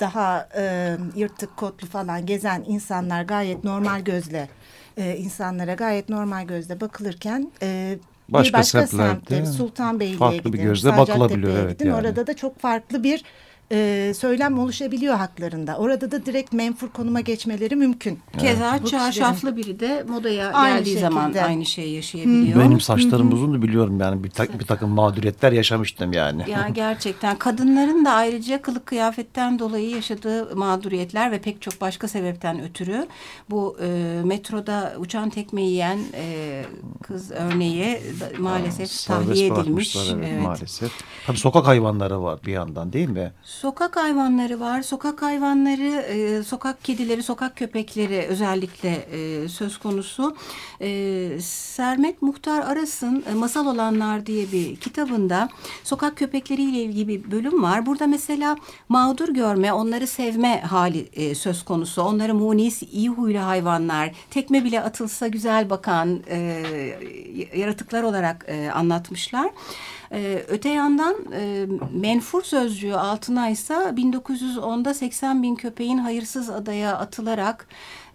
daha 0.01 0.49
e, 0.57 0.97
yırtık 1.17 1.57
kotlu 1.57 1.87
falan 1.87 2.27
gezen 2.27 2.65
insanlar 2.67 3.23
gayet 3.23 3.65
normal 3.65 4.01
gözle 4.01 4.49
e, 4.97 5.17
insanlara 5.17 5.75
gayet 5.75 6.09
normal 6.09 6.47
gözle 6.47 6.81
bakılırken 6.81 7.53
e, 7.63 7.99
başka 8.29 8.49
bir 8.49 8.53
başka 8.53 8.87
semtte 8.87 9.47
Sultanbeyli'ye 9.47 10.37
gidin, 10.37 10.53
bir 10.53 10.59
gözle 10.59 10.97
bakılabiliyor. 10.97 11.59
Evet, 11.59 11.79
gidin. 11.79 11.91
Yani. 11.91 12.01
Orada 12.01 12.27
da 12.27 12.37
çok 12.37 12.59
farklı 12.59 13.05
bir 13.05 13.25
e, 13.73 14.13
söylem 14.17 14.59
oluşabiliyor 14.59 15.15
haklarında. 15.17 15.77
Orada 15.77 16.11
da 16.11 16.27
direkt 16.27 16.53
menfur 16.53 16.89
konuma 16.89 17.21
geçmeleri 17.21 17.77
mümkün. 17.77 18.19
Keza 18.39 18.77
evet. 18.77 18.89
çarşaflı 18.89 19.57
biri 19.57 19.81
de 19.81 20.05
modaya 20.09 20.53
aynı 20.53 20.79
geldiği 20.79 20.91
şekilde. 20.91 21.09
zaman 21.09 21.33
aynı 21.33 21.67
şeyi 21.67 21.95
yaşayabiliyor. 21.95 22.61
Benim 22.61 22.81
saçlarım 22.81 23.33
uzun 23.33 23.55
da 23.55 23.63
biliyorum 23.63 24.01
yani 24.01 24.25
bir, 24.25 24.31
ta 24.31 24.45
bir 24.59 24.67
takım 24.67 24.91
mağduriyetler 24.91 25.53
yaşamıştım 25.53 26.13
yani. 26.13 26.51
Ya 26.51 26.69
gerçekten 26.75 27.37
kadınların 27.37 28.05
da 28.05 28.11
ayrıca 28.11 28.63
kılık 28.63 28.87
kıyafetten 28.87 29.59
dolayı 29.59 29.91
yaşadığı 29.91 30.57
mağduriyetler 30.57 31.33
ve 31.33 31.39
pek 31.39 31.63
çok 31.63 31.81
başka 31.81 32.09
sebepten 32.09 32.63
ötürü 32.63 33.07
bu 33.51 33.77
e, 33.83 34.21
metroda 34.25 34.95
uçan 34.99 35.31
tekme 35.31 35.63
yiyen 35.63 35.99
e, 36.15 36.65
kız 37.03 37.31
örneği 37.31 38.01
maalesef 38.39 39.09
ha, 39.09 39.15
tahliye 39.15 39.47
edilmiş. 39.47 39.97
Evet, 39.97 40.25
evet. 40.29 40.43
Maalesef. 40.43 40.93
Tabii 41.27 41.39
sokak 41.39 41.67
hayvanları 41.67 42.23
var 42.23 42.39
bir 42.47 42.53
yandan 42.53 42.93
değil 42.93 43.09
mi? 43.09 43.33
Sokak 43.61 43.97
hayvanları 43.97 44.61
var. 44.61 44.83
Sokak 44.83 45.23
hayvanları, 45.23 45.89
e, 45.89 46.43
sokak 46.43 46.85
kedileri, 46.85 47.23
sokak 47.23 47.57
köpekleri 47.57 48.27
özellikle 48.29 48.89
e, 48.89 49.49
söz 49.49 49.79
konusu. 49.79 50.37
E, 50.81 51.41
Sermet 51.41 52.23
Muhtar 52.23 52.61
Aras'ın 52.61 53.25
Masal 53.37 53.67
Olanlar 53.67 54.27
diye 54.27 54.53
bir 54.53 54.77
kitabında 54.77 55.49
sokak 55.85 56.17
köpekleriyle 56.17 56.83
ilgili 56.83 57.09
bir 57.09 57.31
bölüm 57.31 57.63
var. 57.63 57.87
Burada 57.87 58.07
mesela 58.07 58.57
mağdur 58.89 59.29
görme, 59.29 59.73
onları 59.73 60.07
sevme 60.07 60.61
hali 60.61 61.35
söz 61.35 61.65
konusu. 61.65 62.03
Onları 62.03 62.35
munis, 62.35 62.83
iyi 62.83 63.09
huylu 63.09 63.41
hayvanlar, 63.41 64.11
tekme 64.31 64.65
bile 64.65 64.83
atılsa 64.83 65.29
güzel 65.29 65.71
bakan 65.71 66.21
yaratıklar 67.55 68.03
olarak 68.03 68.47
anlatmışlar. 68.75 69.51
E, 70.13 70.45
öte 70.49 70.69
yandan 70.69 71.15
e, 71.33 71.67
menfur 71.93 72.43
sözcüğü 72.43 72.95
altına 72.95 73.51
ise 73.51 73.75
1910'da 73.75 74.95
80 74.95 75.43
bin 75.43 75.55
köpeğin 75.55 75.99
hayırsız 75.99 76.51
adaya 76.51 76.97
atılarak 76.97 77.67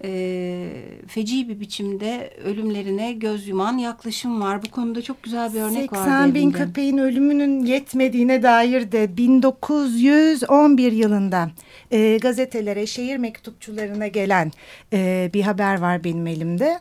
e, 0.04 0.70
feci 1.08 1.50
bir 1.50 1.60
biçimde 1.60 2.34
ölümlerine 2.44 3.14
göz 3.14 3.48
yuman 3.48 3.78
yaklaşım 3.78 4.42
var. 4.42 4.64
Bu 4.64 4.72
konuda 4.72 5.02
çok 5.02 5.24
güzel 5.24 5.54
bir 5.54 5.62
örnek 5.62 5.82
80 5.82 6.00
var. 6.00 6.06
80 6.06 6.36
bin 6.36 6.52
köpeğin 6.52 6.98
ölümünün 6.98 7.66
yetmediğine 7.66 8.44
dair 8.44 8.92
de 8.92 9.18
1911 9.18 10.92
yılında 10.92 11.50
e, 11.92 12.18
gazetelere, 12.18 12.88
şehir 12.88 13.18
mektupçularına 13.18 14.08
gelen 14.08 14.52
e, 14.94 15.30
bir 15.34 15.42
haber 15.42 15.80
var 15.82 16.04
benim 16.04 16.28
elimde. 16.28 16.80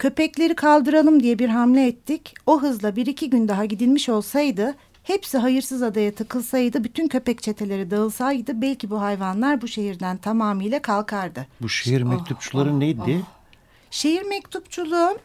Köpekleri 0.00 0.54
kaldıralım 0.54 1.22
diye 1.22 1.38
bir 1.38 1.48
hamle 1.48 1.86
ettik. 1.86 2.34
O 2.46 2.62
hızla 2.62 2.96
bir 2.96 3.06
iki 3.06 3.30
gün 3.30 3.48
daha 3.48 3.64
gidilmiş 3.64 4.08
olsaydı 4.08 4.74
hepsi 5.02 5.38
hayırsız 5.38 5.82
adaya 5.82 6.14
tıkılsaydı 6.14 6.84
bütün 6.84 7.08
köpek 7.08 7.42
çeteleri 7.42 7.90
dağılsaydı 7.90 8.62
belki 8.62 8.90
bu 8.90 9.00
hayvanlar 9.00 9.62
bu 9.62 9.68
şehirden 9.68 10.16
tamamıyla 10.16 10.82
kalkardı. 10.82 11.46
Bu 11.62 11.68
şehir 11.68 12.02
mektupçuları 12.02 12.70
oh, 12.70 12.78
neydi? 12.78 13.22
Oh. 13.22 13.26
Şehir 13.90 14.22
mektupçuluğu 14.22 15.18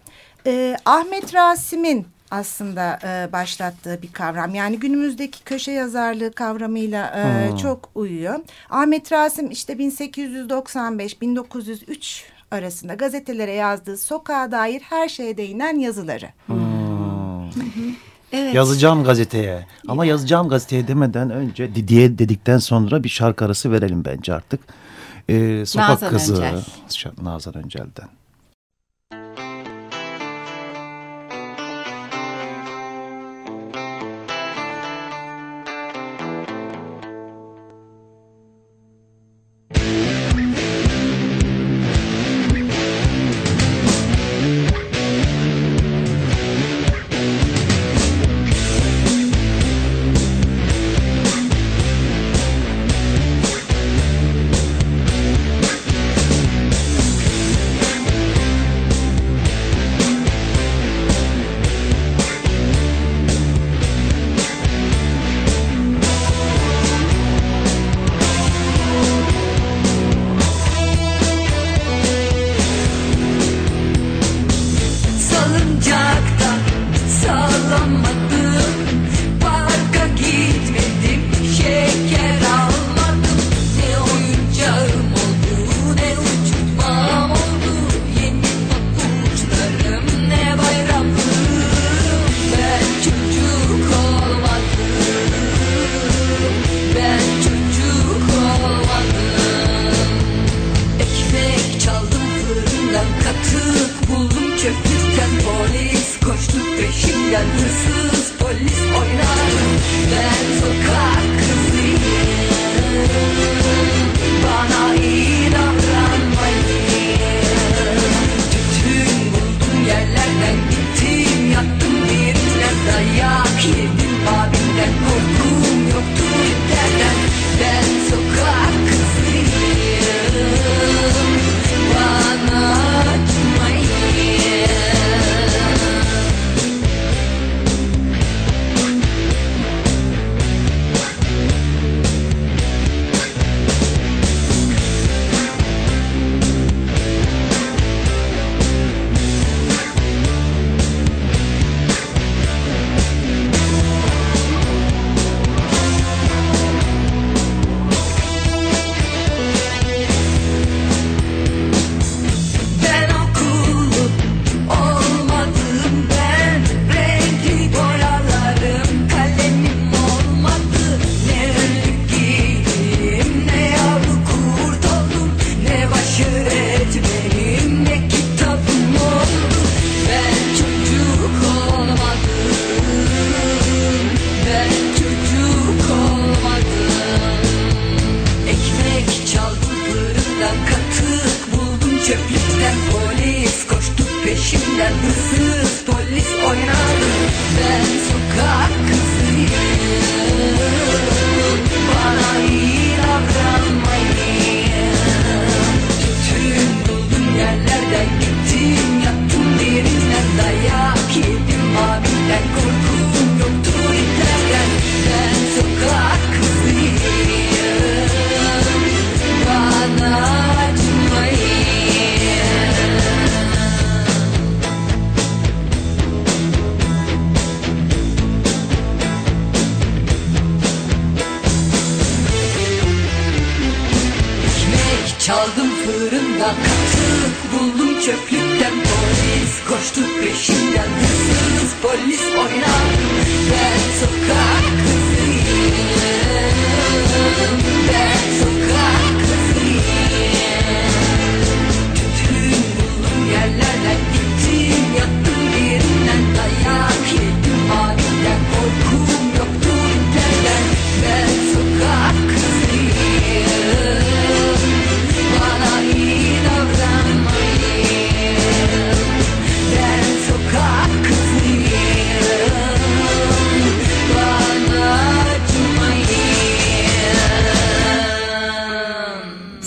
e, 0.45 0.77
Ahmet 0.85 1.35
Rasim'in 1.35 2.07
aslında 2.31 2.99
e, 3.03 3.33
başlattığı 3.33 4.01
bir 4.01 4.11
kavram. 4.11 4.55
Yani 4.55 4.79
günümüzdeki 4.79 5.43
köşe 5.43 5.71
yazarlığı 5.71 6.31
kavramıyla 6.31 7.07
e, 7.07 7.49
hmm. 7.49 7.57
çok 7.57 7.89
uyuyor. 7.95 8.39
Ahmet 8.69 9.11
Rasim 9.11 9.51
işte 9.51 9.73
1895-1903 9.73 12.34
arasında 12.51 12.93
gazetelere 12.93 13.53
yazdığı 13.53 13.97
sokağa 13.97 14.51
dair 14.51 14.81
her 14.81 15.09
şeye 15.09 15.37
değinen 15.37 15.79
yazıları. 15.79 16.29
Hmm. 16.45 16.55
Evet. 18.31 18.55
Yazacağım 18.55 19.03
gazeteye. 19.03 19.67
Ama 19.87 20.05
yazacağım 20.05 20.49
gazeteye 20.49 20.87
demeden 20.87 21.29
önce 21.29 21.87
diye 21.87 22.17
dedikten 22.17 22.57
sonra 22.57 23.03
bir 23.03 23.09
şarkı 23.09 23.45
arası 23.45 23.71
verelim 23.71 24.05
bence 24.05 24.33
artık. 24.33 24.59
Ee, 25.29 25.63
Sokak 25.65 25.89
Nazan 25.89 26.09
Kızı. 26.09 26.33
Öncel. 26.33 27.11
Nazan 27.21 27.57
Öncel'den. 27.57 28.09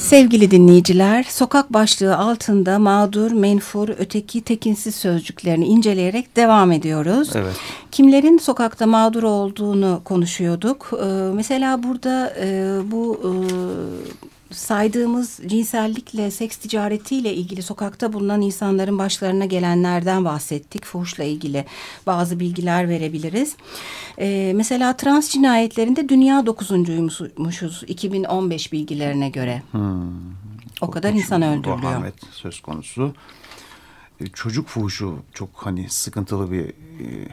Sevgili 0.09 0.51
dinleyiciler, 0.51 1.23
sokak 1.23 1.73
başlığı 1.73 2.17
altında 2.17 2.79
mağdur, 2.79 3.33
menfur, 3.33 3.89
öteki, 3.89 4.41
tekinsiz 4.41 4.95
sözcüklerini 4.95 5.67
inceleyerek 5.67 6.37
devam 6.37 6.73
ediyoruz. 6.73 7.31
Evet. 7.35 7.57
Kimlerin 7.93 8.39
sokakta 8.39 8.87
mağdur 8.87 9.23
olduğunu 9.23 10.01
konuşuyorduk. 10.05 10.91
Ee, 10.93 11.07
mesela 11.35 11.83
burada 11.83 12.35
e, 12.41 12.79
bu 12.85 13.21
e, 13.25 13.31
saydığımız 14.51 15.41
cinsellikle, 15.47 16.31
seks 16.31 16.57
ticaretiyle 16.57 17.35
ilgili 17.35 17.63
sokakta 17.63 18.13
bulunan 18.13 18.41
insanların 18.41 18.99
başlarına 18.99 19.45
gelenlerden 19.45 20.25
bahsettik. 20.25 20.85
Fuhuşla 20.85 21.25
ilgili 21.25 21.65
bazı 22.07 22.41
bilgiler 22.41 22.89
verebiliriz. 22.89 23.57
Ee, 24.19 24.53
mesela 24.55 24.97
trans 24.97 25.31
cinayetlerinde 25.31 26.09
dünya 26.09 26.47
dokuzuncuymuşuz 26.47 27.83
2015 27.87 28.73
bilgilerine 28.73 29.29
göre. 29.29 29.63
O 30.81 30.91
kadar 30.91 31.13
insan 31.13 31.43
öldürülüyor. 31.43 31.93
Ahmet 31.93 32.15
söz 32.33 32.61
konusu. 32.61 33.15
E, 34.21 34.27
Çocuk 34.27 34.69
fuhuşu 34.69 35.19
çok 35.35 35.49
hani 35.55 35.87
sıkıntılı 35.91 36.53
bir 36.53 36.65
e, 36.65 37.29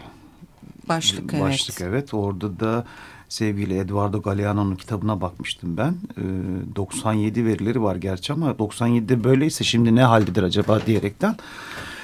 Başlık, 0.90 1.34
evet. 1.34 1.44
başlık 1.44 1.82
evet. 1.82 2.14
Orada 2.14 2.60
da 2.60 2.86
sevgili 3.30 3.78
Eduardo 3.80 4.22
Galeano'nun 4.22 4.76
kitabına 4.76 5.22
bakmıştım 5.22 5.78
ben. 5.78 5.96
E, 6.18 6.24
97 6.76 7.46
verileri 7.46 7.82
var 7.84 7.96
gerçi 7.96 8.34
ama 8.34 8.52
97'de 8.52 9.24
böyleyse 9.24 9.64
şimdi 9.64 9.96
ne 9.96 10.04
haldedir 10.04 10.44
acaba 10.44 10.80
diyerekten. 10.86 11.36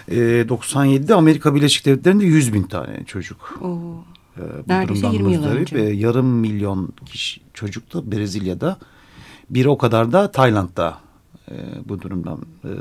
E, 0.08 0.16
97'de 0.42 1.16
Amerika 1.16 1.56
Birleşik 1.56 1.86
Devletleri'nde 1.86 2.26
100 2.26 2.54
bin 2.54 2.64
tane 2.64 3.04
çocuk. 3.06 3.60
Oo. 3.62 4.04
e, 4.38 4.42
bu 4.42 4.44
Neredeyse 4.68 5.02
durumdan 5.02 5.14
20 5.14 5.34
yıl 5.34 5.40
muzdarip. 5.42 5.62
önce. 5.74 5.78
E, 5.78 5.94
yarım 5.94 6.28
milyon 6.28 6.90
kişi 7.06 7.42
çocuk 7.54 7.94
da 7.94 8.12
Brezilya'da. 8.12 8.78
Bir 9.50 9.66
o 9.66 9.78
kadar 9.78 10.12
da 10.12 10.32
Tayland'da 10.32 10.98
e, 11.52 11.56
bu 11.86 12.02
durumdan 12.02 12.40
e, 12.64 12.72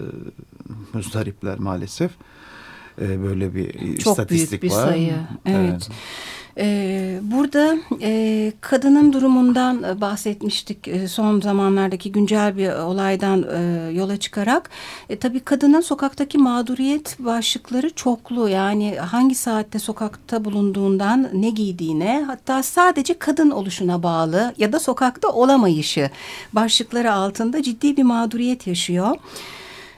muzdaripler 0.93 1.59
maalesef. 1.59 2.11
E, 3.01 3.23
böyle 3.23 3.55
bir 3.55 3.97
Çok 3.99 4.13
istatistik 4.13 4.63
büyük 4.63 4.75
bir 4.75 4.79
var. 4.79 4.87
sayı. 4.89 5.15
Evet. 5.47 5.89
Ee, 6.59 7.19
burada 7.23 7.79
e, 8.03 8.53
kadının 8.61 9.13
durumundan 9.13 9.83
e, 9.83 10.01
bahsetmiştik 10.01 10.89
e, 10.89 11.09
son 11.09 11.41
zamanlardaki 11.41 12.13
güncel 12.13 12.57
bir 12.57 12.73
olaydan 12.73 13.47
e, 13.55 13.91
yola 13.93 14.17
çıkarak. 14.17 14.71
E, 15.09 15.19
tabii 15.19 15.41
kadının 15.41 15.81
sokaktaki 15.81 16.39
mağduriyet 16.39 17.17
başlıkları 17.19 17.91
çoklu. 17.91 18.49
Yani 18.49 18.97
hangi 18.97 19.35
saatte 19.35 19.79
sokakta 19.79 20.45
bulunduğundan 20.45 21.29
ne 21.33 21.51
giydiğine 21.51 22.25
hatta 22.27 22.63
sadece 22.63 23.19
kadın 23.19 23.51
oluşuna 23.51 24.03
bağlı 24.03 24.55
ya 24.59 24.73
da 24.73 24.79
sokakta 24.81 25.29
olamayışı 25.29 26.11
başlıkları 26.53 27.13
altında 27.13 27.63
ciddi 27.63 27.97
bir 27.97 28.03
mağduriyet 28.03 28.67
yaşıyor. 28.67 29.17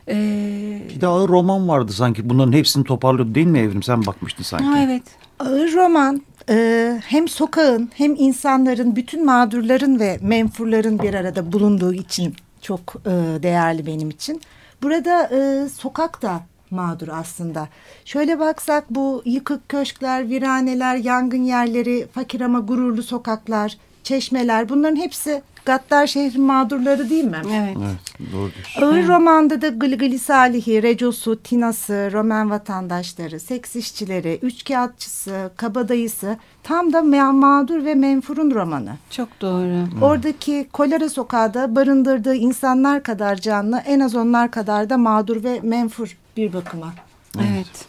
Ee, 0.08 0.82
Bir 0.94 1.00
de 1.00 1.06
ağır 1.06 1.28
roman 1.28 1.68
vardı 1.68 1.92
sanki. 1.92 2.28
Bunların 2.28 2.52
hepsini 2.52 2.84
toparlıyordu 2.84 3.34
değil 3.34 3.46
mi 3.46 3.58
Evrim? 3.58 3.82
Sen 3.82 4.06
bakmıştın 4.06 4.42
sanki. 4.42 4.64
ha, 4.64 4.78
evet. 4.78 5.02
Ağır 5.40 5.72
roman 5.72 6.22
e, 6.48 7.00
hem 7.06 7.28
sokağın 7.28 7.90
hem 7.94 8.14
insanların 8.18 8.96
bütün 8.96 9.24
mağdurların 9.24 10.00
ve 10.00 10.18
menfurların 10.22 10.98
bir 10.98 11.14
arada 11.14 11.52
bulunduğu 11.52 11.92
için 11.94 12.34
çok 12.62 12.94
e, 13.06 13.10
değerli 13.42 13.86
benim 13.86 14.10
için. 14.10 14.40
Burada 14.82 15.22
e, 15.36 15.68
sokak 15.68 16.22
da 16.22 16.40
mağdur 16.70 17.08
aslında. 17.08 17.68
Şöyle 18.04 18.38
baksak 18.38 18.84
bu 18.90 19.22
yıkık 19.24 19.68
köşkler, 19.68 20.28
viraneler, 20.28 20.96
yangın 20.96 21.42
yerleri, 21.44 22.06
fakir 22.14 22.40
ama 22.40 22.60
gururlu 22.60 23.02
sokaklar, 23.02 23.76
çeşmeler 24.02 24.68
bunların 24.68 24.96
hepsi 24.96 25.42
Gaddar 25.66 26.06
şehrin 26.06 26.42
mağdurları 26.42 27.10
değil 27.10 27.24
mi? 27.24 27.36
Evet. 27.52 27.76
Evet, 27.80 28.32
doğru 28.32 28.50
diyorsun. 28.54 28.82
Ağır 28.82 29.08
romanda 29.08 29.62
da 29.62 29.68
Gılgıli 29.68 30.18
Salih'i, 30.18 30.82
Recos'u, 30.82 31.42
Tina'sı, 31.42 32.10
Roman 32.12 32.50
vatandaşları, 32.50 33.40
seks 33.40 33.76
işçileri, 33.76 34.38
üçkağıtçısı, 34.42 35.50
kabadayısı 35.56 36.36
tam 36.62 36.92
da 36.92 36.98
ma- 36.98 37.32
mağdur 37.40 37.84
ve 37.84 37.94
menfurun 37.94 38.50
romanı. 38.50 38.96
Çok 39.10 39.28
doğru. 39.40 39.84
Oradaki 40.00 40.68
kolera 40.72 41.08
sokağında 41.08 41.76
barındırdığı 41.76 42.34
insanlar 42.34 43.02
kadar 43.02 43.36
canlı 43.36 43.78
en 43.86 44.00
az 44.00 44.14
onlar 44.14 44.50
kadar 44.50 44.90
da 44.90 44.98
mağdur 44.98 45.44
ve 45.44 45.60
menfur 45.62 46.16
bir 46.36 46.52
bakıma. 46.52 46.92
Evet. 47.38 47.86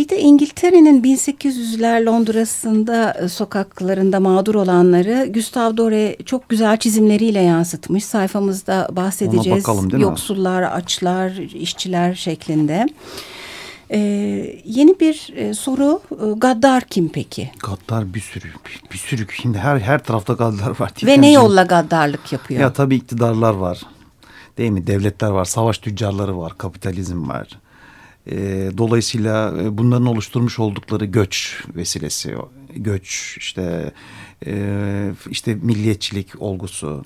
Bir 0.00 0.08
de 0.08 0.20
İngiltere'nin 0.20 1.02
1800'ler 1.02 2.06
Londra'sında 2.06 3.12
e, 3.12 3.28
sokaklarında 3.28 4.20
mağdur 4.20 4.54
olanları 4.54 5.32
Gustav 5.32 5.76
Dore 5.76 6.16
çok 6.24 6.48
güzel 6.48 6.76
çizimleriyle 6.76 7.40
yansıtmış. 7.40 8.04
Sayfamızda 8.04 8.88
bahsedeceğiz. 8.92 9.62
bakalım, 9.62 9.90
değil 9.90 10.02
mi? 10.02 10.02
Yoksullar, 10.02 10.62
açlar, 10.62 11.30
işçiler 11.54 12.14
şeklinde. 12.14 12.86
Ee, 13.90 13.98
yeni 14.64 15.00
bir 15.00 15.32
e, 15.36 15.54
soru. 15.54 16.00
E, 16.10 16.38
Gaddar 16.38 16.84
kim 16.84 17.08
peki? 17.08 17.50
Gaddar 17.62 18.14
bir 18.14 18.20
sürü. 18.20 18.46
Bir, 18.46 18.92
bir 18.92 18.98
sürü. 18.98 19.26
Şimdi 19.32 19.58
her 19.58 19.78
her 19.78 20.04
tarafta 20.04 20.32
gaddar 20.32 20.80
var. 20.80 20.92
Ve 21.02 21.20
ne 21.20 21.32
yolla 21.32 21.62
gaddarlık 21.62 22.32
yapıyor? 22.32 22.60
Ya 22.60 22.72
tabii 22.72 22.96
iktidarlar 22.96 23.54
var. 23.54 23.80
Değil 24.58 24.70
mi? 24.70 24.86
Devletler 24.86 25.30
var. 25.30 25.44
Savaş 25.44 25.78
tüccarları 25.78 26.38
var. 26.38 26.58
Kapitalizm 26.58 27.28
var. 27.28 27.48
Ee, 28.26 28.70
dolayısıyla 28.78 29.54
e, 29.62 29.78
bunların 29.78 30.06
oluşturmuş 30.06 30.58
oldukları 30.58 31.04
göç 31.04 31.64
vesilesi, 31.76 32.34
göç 32.76 33.36
işte 33.38 33.92
e, 34.46 35.12
işte 35.30 35.54
milliyetçilik 35.54 36.42
olgusu, 36.42 37.04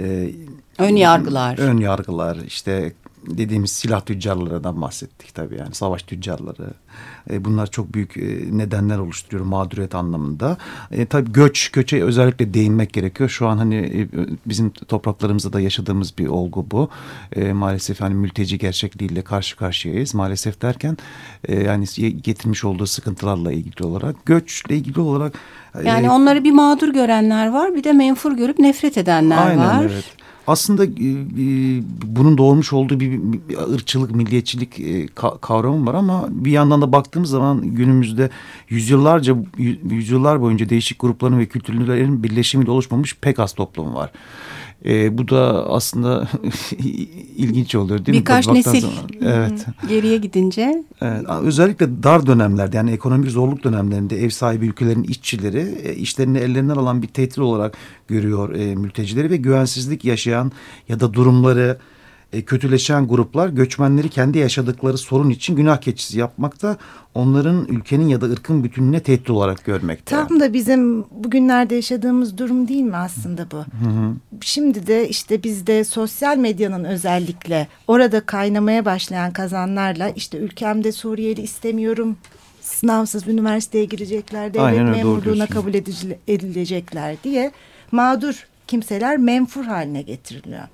e, 0.00 0.30
Ön 0.78 0.96
yargılar. 0.96 1.58
ön 1.58 1.76
yargılar, 1.78 2.36
işte 2.46 2.92
dediğimiz 3.26 3.72
silah 3.72 4.00
tüccarlarından 4.00 4.82
bahsettik 4.82 5.34
tabii 5.34 5.56
yani 5.56 5.74
savaş 5.74 6.02
tüccarları. 6.02 6.70
E, 7.30 7.44
bunlar 7.44 7.66
çok 7.70 7.94
büyük 7.94 8.16
e, 8.16 8.20
nedenler 8.50 8.98
oluşturuyor 8.98 9.46
mağduriyet 9.46 9.94
anlamında. 9.94 10.56
E, 10.90 11.06
tabii 11.06 11.32
göç, 11.32 11.68
göçe 11.68 12.04
özellikle 12.04 12.54
değinmek 12.54 12.92
gerekiyor. 12.92 13.28
Şu 13.28 13.48
an 13.48 13.58
hani 13.58 13.76
e, 13.76 14.08
bizim 14.46 14.70
topraklarımızda 14.70 15.52
da 15.52 15.60
yaşadığımız 15.60 16.18
bir 16.18 16.26
olgu 16.26 16.66
bu. 16.70 16.88
E, 17.36 17.52
maalesef 17.52 18.00
hani 18.00 18.14
mülteci 18.14 18.58
gerçekliğiyle 18.58 19.22
karşı 19.22 19.56
karşıyayız. 19.56 20.14
Maalesef 20.14 20.62
derken 20.62 20.96
e, 21.44 21.62
yani 21.62 21.84
getirmiş 22.22 22.64
olduğu 22.64 22.86
sıkıntılarla 22.86 23.52
ilgili 23.52 23.86
olarak 23.86 24.26
göçle 24.26 24.76
ilgili 24.76 25.00
olarak 25.00 25.34
e, 25.74 25.88
Yani 25.88 26.10
onları 26.10 26.44
bir 26.44 26.52
mağdur 26.52 26.88
görenler 26.88 27.48
var, 27.48 27.74
bir 27.74 27.84
de 27.84 27.92
menfur 27.92 28.32
görüp 28.32 28.58
nefret 28.58 28.98
edenler 28.98 29.46
Aynen 29.46 29.58
var. 29.58 29.84
evet. 29.92 30.17
Aslında 30.48 30.84
e, 30.84 30.88
e, 30.88 31.82
bunun 32.06 32.38
doğurmuş 32.38 32.72
olduğu 32.72 33.00
bir, 33.00 33.10
bir 33.12 33.58
ırkçılık, 33.74 34.14
milliyetçilik 34.14 34.80
e, 34.80 35.06
ka- 35.06 35.40
kavramı 35.40 35.86
var 35.86 35.94
ama 35.94 36.26
bir 36.30 36.50
yandan 36.50 36.82
da 36.82 36.92
baktığımız 36.92 37.30
zaman 37.30 37.62
günümüzde 37.62 38.30
yüzyıllarca 38.68 39.32
yü- 39.58 39.94
yüzyıllar 39.94 40.40
boyunca 40.40 40.68
değişik 40.68 40.98
grupların 41.00 41.38
ve 41.38 41.46
kültürlerin 41.46 42.22
birleşimiyle 42.22 42.70
oluşmamış 42.70 43.16
pek 43.20 43.38
az 43.38 43.52
toplum 43.52 43.94
var. 43.94 44.10
E, 44.84 45.18
bu 45.18 45.28
da 45.28 45.68
aslında 45.70 46.28
ilginç 47.36 47.74
oluyor 47.74 48.06
değil 48.06 48.18
Birkaç 48.18 48.46
mi? 48.46 48.54
Baktığın 48.54 48.72
nesil. 48.72 48.88
zaman. 48.88 49.10
Evet. 49.36 49.66
Geriye 49.88 50.16
gidince 50.18 50.84
Evet, 51.00 51.24
özellikle 51.42 52.02
dar 52.02 52.26
dönemlerde 52.26 52.76
yani 52.76 52.90
ekonomik 52.90 53.30
zorluk 53.30 53.64
dönemlerinde 53.64 54.22
ev 54.24 54.28
sahibi 54.30 54.66
ülkelerin 54.66 55.02
işçileri 55.02 55.74
e, 55.84 55.94
işlerini 55.94 56.38
ellerinden 56.38 56.76
alan 56.76 57.02
bir 57.02 57.06
tehdit 57.08 57.38
olarak 57.38 57.76
görüyor 58.08 58.54
e, 58.54 58.74
mültecileri 58.74 59.30
ve 59.30 59.36
güvensizlik 59.36 60.04
yaşayan 60.04 60.37
ya 60.88 61.00
da 61.00 61.12
durumları 61.12 61.78
e, 62.32 62.42
kötüleşen 62.42 63.08
gruplar 63.08 63.48
göçmenleri 63.48 64.08
kendi 64.08 64.38
yaşadıkları 64.38 64.98
sorun 64.98 65.30
için 65.30 65.56
günah 65.56 65.76
keçisi 65.76 66.18
yapmakta, 66.18 66.76
onların 67.14 67.66
ülkenin 67.68 68.08
ya 68.08 68.20
da 68.20 68.26
ırkın 68.26 68.64
bütününe 68.64 69.00
tehdit 69.00 69.30
olarak 69.30 69.64
görmekte. 69.64 70.16
Tam 70.16 70.40
da 70.40 70.52
bizim 70.52 71.04
bugünlerde 71.10 71.74
yaşadığımız 71.74 72.38
durum 72.38 72.68
değil 72.68 72.82
mi 72.82 72.96
aslında 72.96 73.46
bu? 73.50 73.64
Şimdi 74.40 74.86
de 74.86 75.08
işte 75.08 75.42
bizde 75.42 75.84
sosyal 75.84 76.36
medyanın 76.36 76.84
özellikle 76.84 77.68
orada 77.86 78.20
kaynamaya 78.20 78.84
başlayan 78.84 79.32
kazanlarla 79.32 80.08
işte 80.08 80.38
ülkemde 80.38 80.92
Suriyeli 80.92 81.40
istemiyorum 81.40 82.16
sınavsız 82.60 83.28
üniversiteye 83.28 83.84
girecekler, 83.84 84.54
devlet 84.54 84.66
Aynen 84.66 84.84
memurluğuna 84.84 85.46
kabul 85.46 85.74
edilecekler 86.28 87.16
diye 87.24 87.52
mağdur 87.92 88.47
kimseler 88.68 89.16
menfur 89.16 89.64
haline 89.64 90.02
getiriliyor. 90.02 90.68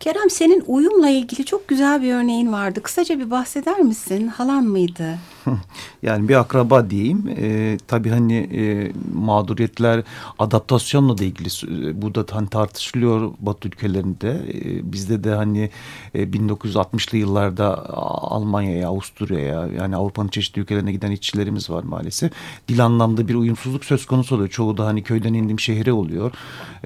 Kerem 0.00 0.30
senin 0.30 0.64
uyumla 0.66 1.08
ilgili 1.08 1.44
çok 1.44 1.68
güzel 1.68 2.02
bir 2.02 2.14
örneğin 2.14 2.52
vardı. 2.52 2.82
Kısaca 2.82 3.18
bir 3.18 3.30
bahseder 3.30 3.78
misin? 3.78 4.26
Halan 4.28 4.64
mıydı? 4.64 5.18
Yani 6.02 6.28
bir 6.28 6.34
akraba 6.34 6.90
diyeyim. 6.90 7.28
E, 7.38 7.78
tabii 7.86 8.10
hani 8.10 8.34
e, 8.34 8.92
mağduriyetler 9.14 10.02
adaptasyonla 10.38 11.18
da 11.18 11.24
ilgili 11.24 11.48
e, 11.88 12.02
bu 12.02 12.14
da 12.14 12.24
hani 12.30 12.48
tartışılıyor 12.48 13.32
Batı 13.40 13.68
ülkelerinde. 13.68 14.30
E, 14.30 14.92
bizde 14.92 15.24
de 15.24 15.34
hani 15.34 15.70
e, 16.14 16.22
1960'lı 16.22 17.18
yıllarda 17.18 17.96
Almanya'ya, 18.30 18.88
Avusturya'ya 18.88 19.68
yani 19.78 19.96
Avrupa'nın 19.96 20.28
çeşitli 20.28 20.60
ülkelerine 20.60 20.92
giden 20.92 21.10
işçilerimiz 21.10 21.70
var 21.70 21.82
maalesef. 21.82 22.32
Dil 22.68 22.84
anlamda 22.84 23.28
bir 23.28 23.34
uyumsuzluk 23.34 23.84
söz 23.84 24.06
konusu 24.06 24.34
oluyor. 24.34 24.48
Çoğu 24.48 24.76
da 24.76 24.86
hani 24.86 25.02
köyden 25.02 25.34
indiğim 25.34 25.60
şehre 25.60 25.92
oluyor. 25.92 26.32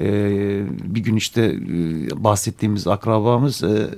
E, 0.01 0.09
bir 0.95 1.01
gün 1.01 1.17
işte 1.17 1.43
e, 1.43 2.25
bahsettiğimiz 2.25 2.87
akrabamız 2.87 3.63
e, 3.63 3.89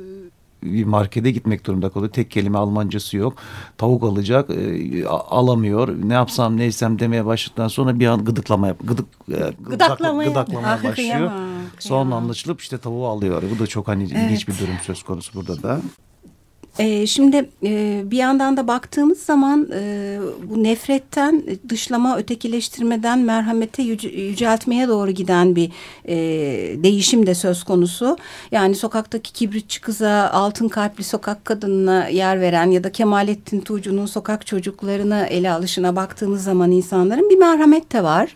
bir 0.63 0.85
markete 0.85 1.31
gitmek 1.31 1.67
durumunda 1.67 1.91
kalıyor. 1.91 2.13
Tek 2.13 2.31
kelime 2.31 2.59
Almancası 2.59 3.17
yok. 3.17 3.35
Tavuk 3.79 4.03
alacak, 4.05 4.51
e, 4.51 5.07
alamıyor. 5.09 5.89
Ne 6.05 6.15
yapsam 6.15 6.57
ne 6.57 6.65
etsem 6.65 6.99
demeye 6.99 7.27
başladıktan 7.27 7.69
sonra 7.69 7.99
bir 8.01 8.07
an 8.07 8.25
gıdıklamaya 8.25 8.75
gıdık 8.85 9.07
e, 9.29 9.33
gıdakla- 9.33 9.71
Gıdaklamaya. 9.71 10.29
gıdaklamaya 10.29 10.69
Ah, 10.75 10.77
başlıyor. 10.77 10.95
kıyamam, 10.95 11.41
Sonra 11.79 12.15
anlaşılıp 12.15 12.61
işte 12.61 12.79
tavuğu 12.79 13.07
alıyor. 13.09 13.43
Bu 13.55 13.59
da 13.59 13.67
çok 13.67 13.89
hani 13.89 14.05
ilginç 14.05 14.49
bir 14.49 14.59
durum 14.59 14.75
söz 14.83 15.03
konusu 15.03 15.35
burada 15.35 15.63
da. 15.63 15.81
Ee, 16.79 17.07
şimdi 17.07 17.51
e, 17.65 18.03
bir 18.05 18.17
yandan 18.17 18.57
da 18.57 18.69
baktığımız 18.69 19.19
zaman 19.19 19.69
e, 19.75 20.19
bu 20.43 20.63
nefretten, 20.63 21.43
dışlama, 21.69 22.17
ötekileştirmeden 22.17 23.19
merhamete 23.19 23.83
yüce- 23.83 24.21
yüceltmeye 24.21 24.89
doğru 24.89 25.11
giden 25.11 25.57
bir 25.57 25.71
e, 26.05 26.17
değişim 26.83 27.27
de 27.27 27.35
söz 27.35 27.65
konusu. 27.65 28.17
Yani 28.53 28.75
sokaktaki 28.75 29.33
kibritçi 29.33 29.81
kıza, 29.81 30.31
altın 30.33 30.69
kalpli 30.69 31.05
sokak 31.05 31.45
kadınına 31.45 32.09
yer 32.09 32.41
veren 32.41 32.71
ya 32.71 32.85
da 32.85 32.93
Kemalettin 32.93 33.61
Tuğcu'nun 33.61 34.07
sokak 34.07 34.47
çocuklarını 34.47 35.27
ele 35.31 35.51
alışına 35.51 35.97
baktığımız 35.97 36.45
zaman 36.45 36.71
insanların 36.71 37.31
bir 37.31 37.39
merhamet 37.39 37.93
de 37.93 38.03
var. 38.03 38.35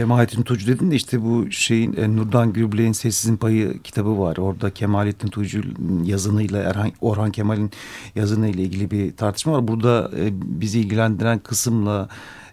Kemalettin 0.00 0.42
Tuğcu 0.42 0.66
dedin 0.66 0.90
de 0.90 0.96
işte 0.96 1.22
bu 1.22 1.50
şeyin 1.50 1.96
e, 1.96 2.16
Nurdan 2.16 2.52
Gürbilek'in 2.52 2.92
Sessizin 2.92 3.36
Payı 3.36 3.82
kitabı 3.82 4.18
var. 4.18 4.36
Orada 4.36 4.70
Kemalettin 4.70 5.28
Tuğcu'nun 5.28 6.04
yazınıyla 6.04 6.62
Erhan, 6.62 6.92
Orhan 7.00 7.30
Kemal'in 7.30 7.70
yazınıyla 8.14 8.64
ilgili 8.64 8.90
bir 8.90 9.16
tartışma 9.16 9.52
var. 9.52 9.68
Burada 9.68 10.10
e, 10.16 10.30
bizi 10.32 10.80
ilgilendiren 10.80 11.38
kısımla 11.38 12.08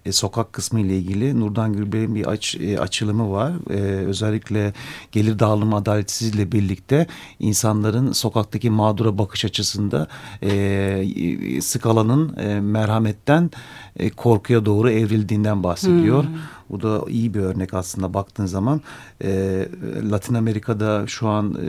e, 0.08 0.12
sokak 0.12 0.54
kısmı 0.54 0.80
ile 0.80 0.98
ilgili 0.98 1.40
Nurdan 1.40 1.74
Gürbilek'in 1.74 2.16
bir 2.16 2.28
aç, 2.28 2.56
e, 2.56 2.80
açılımı 2.80 3.32
var. 3.32 3.54
E, 3.70 3.80
özellikle 4.06 4.74
gelir 5.12 5.40
dağılımı 5.40 5.76
adaletsizliğiyle 5.76 6.52
birlikte 6.52 7.08
insanların 7.40 8.12
sokaktaki 8.12 8.70
mağdura 8.70 9.18
bakış 9.18 9.46
açısında 9.46 10.08
e, 10.44 11.62
skalanın 11.62 12.38
e, 12.38 12.60
merhametten 12.60 13.52
e, 13.96 14.10
korkuya 14.10 14.66
doğru 14.66 14.92
evrildiğinden 14.92 15.64
bahsediyor. 15.64 16.24
Bu 16.70 16.82
da 16.82 17.02
iyi 17.10 17.34
bir 17.34 17.40
örnek 17.40 17.74
aslında 17.74 18.14
baktığın 18.14 18.46
zaman. 18.46 18.82
E, 19.24 19.66
Latin 20.12 20.34
Amerika'da 20.34 21.08
şu 21.08 21.28
an 21.28 21.54
e, 21.54 21.68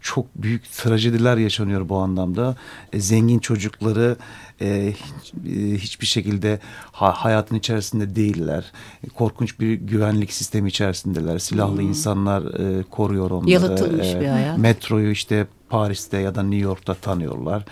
çok 0.00 0.26
büyük 0.36 0.72
trajediler 0.72 1.36
yaşanıyor 1.36 1.88
bu 1.88 1.96
anlamda. 1.98 2.56
E, 2.92 3.00
zengin 3.00 3.38
çocukları 3.38 4.16
e, 4.60 4.92
hiç- 4.96 5.32
e, 5.56 5.74
hiçbir 5.78 6.06
şekilde 6.06 6.58
ha- 6.92 7.12
hayatın 7.12 7.56
içerisinde 7.56 8.16
değiller. 8.16 8.72
E, 9.04 9.08
korkunç 9.08 9.60
bir 9.60 9.72
güvenlik 9.74 10.32
sistemi 10.32 10.68
içerisindeler. 10.68 11.38
Silahlı 11.38 11.82
insanlar 11.82 12.42
e, 12.42 12.82
koruyor 12.82 13.30
onları. 13.30 13.50
Yalıtılmış 13.50 14.06
E, 14.06 14.20
bir 14.20 14.26
hayat. 14.28 14.58
Metroyu 14.58 15.10
işte 15.10 15.46
Paris'te 15.68 16.18
ya 16.18 16.34
da 16.34 16.42
New 16.42 16.64
York'ta 16.64 16.94
tanıyorlar. 16.94 17.64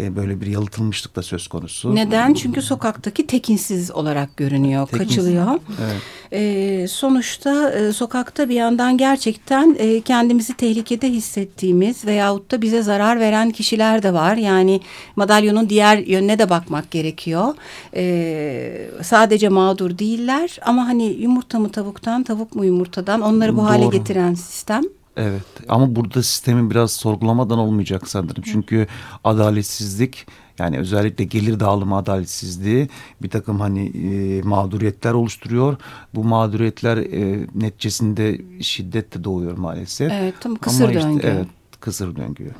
E, 0.00 0.16
böyle 0.16 0.40
bir 0.40 0.46
yalıtılmışlık 0.46 1.16
da 1.16 1.22
söz 1.22 1.48
konusu. 1.48 1.94
Neden? 1.94 2.34
Çünkü 2.34 2.62
sokaktaki 2.62 3.26
tekinsiz 3.26 3.90
olarak 3.90 4.36
görünüyor, 4.36 4.86
Tekinsiz. 4.88 5.08
kaçılıyor. 5.08 5.46
Evet. 5.84 6.02
Ee, 6.32 6.86
sonuçta 6.88 7.70
e, 7.70 7.92
sokakta 7.92 8.48
bir 8.48 8.54
yandan 8.54 8.98
gerçekten 8.98 9.76
e, 9.78 10.00
kendimizi 10.00 10.54
tehlikede 10.54 11.10
hissettiğimiz 11.10 12.04
veyahut 12.06 12.50
da 12.50 12.62
bize 12.62 12.82
zarar 12.82 13.20
veren 13.20 13.50
kişiler 13.50 14.02
de 14.02 14.12
var. 14.12 14.36
Yani 14.36 14.80
madalyonun 15.16 15.68
diğer 15.68 15.98
yönüne 15.98 16.38
de 16.38 16.50
bakmak 16.50 16.90
gerekiyor. 16.90 17.54
Ee, 17.96 18.90
sadece 19.02 19.48
mağdur 19.48 19.98
değiller 19.98 20.58
ama 20.62 20.86
hani 20.88 21.04
yumurta 21.04 21.58
mı 21.58 21.68
tavuktan, 21.70 22.22
tavuk 22.22 22.54
mu 22.54 22.64
yumurtadan 22.64 23.20
onları 23.20 23.56
bu 23.56 23.64
hale 23.64 23.82
Doğru. 23.82 23.90
getiren 23.90 24.34
sistem. 24.34 24.82
Evet 25.16 25.42
ama 25.68 25.96
burada 25.96 26.22
sistemin 26.22 26.70
biraz 26.70 26.92
sorgulamadan 26.92 27.58
olmayacak 27.58 28.08
sanırım. 28.08 28.42
Çünkü 28.42 28.86
adaletsizlik 29.24 30.26
yani 30.58 30.78
özellikle 30.78 31.24
gelir 31.24 31.60
dağılımı 31.60 31.96
adaletsizliği 31.96 32.88
bir 33.22 33.30
takım 33.30 33.60
hani 33.60 33.86
e, 33.86 34.42
mağduriyetler 34.42 35.12
oluşturuyor. 35.12 35.76
Bu 36.14 36.24
mağduriyetler 36.24 36.96
e, 36.96 37.46
neticesinde 37.54 38.40
şiddet 38.60 39.14
de 39.14 39.24
doğuyor 39.24 39.58
maalesef. 39.58 40.12
Evet, 40.12 40.34
tam 40.40 40.54
kısır 40.54 40.84
Ama 40.84 40.92
işte, 40.92 41.02
döngü. 41.02 41.26
evet 41.26 41.46
kısır 41.80 42.16
döngü. 42.16 42.50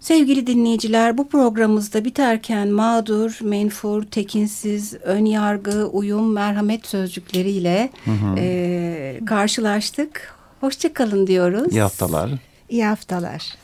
Sevgili 0.00 0.46
dinleyiciler 0.46 1.18
bu 1.18 1.28
programımızda 1.28 2.04
biterken 2.04 2.68
mağdur, 2.68 3.38
menfur, 3.42 4.02
tekinsiz, 4.02 4.94
ön 4.94 5.24
yargı, 5.24 5.86
uyum, 5.86 6.32
merhamet 6.32 6.86
sözcükleriyle 6.86 7.90
e, 8.36 9.20
karşılaştık. 9.26 10.41
Hoşçakalın 10.62 11.26
diyoruz. 11.26 11.72
İyi 11.72 11.80
haftalar. 11.82 12.30
İyi 12.68 12.84
haftalar. 12.84 13.54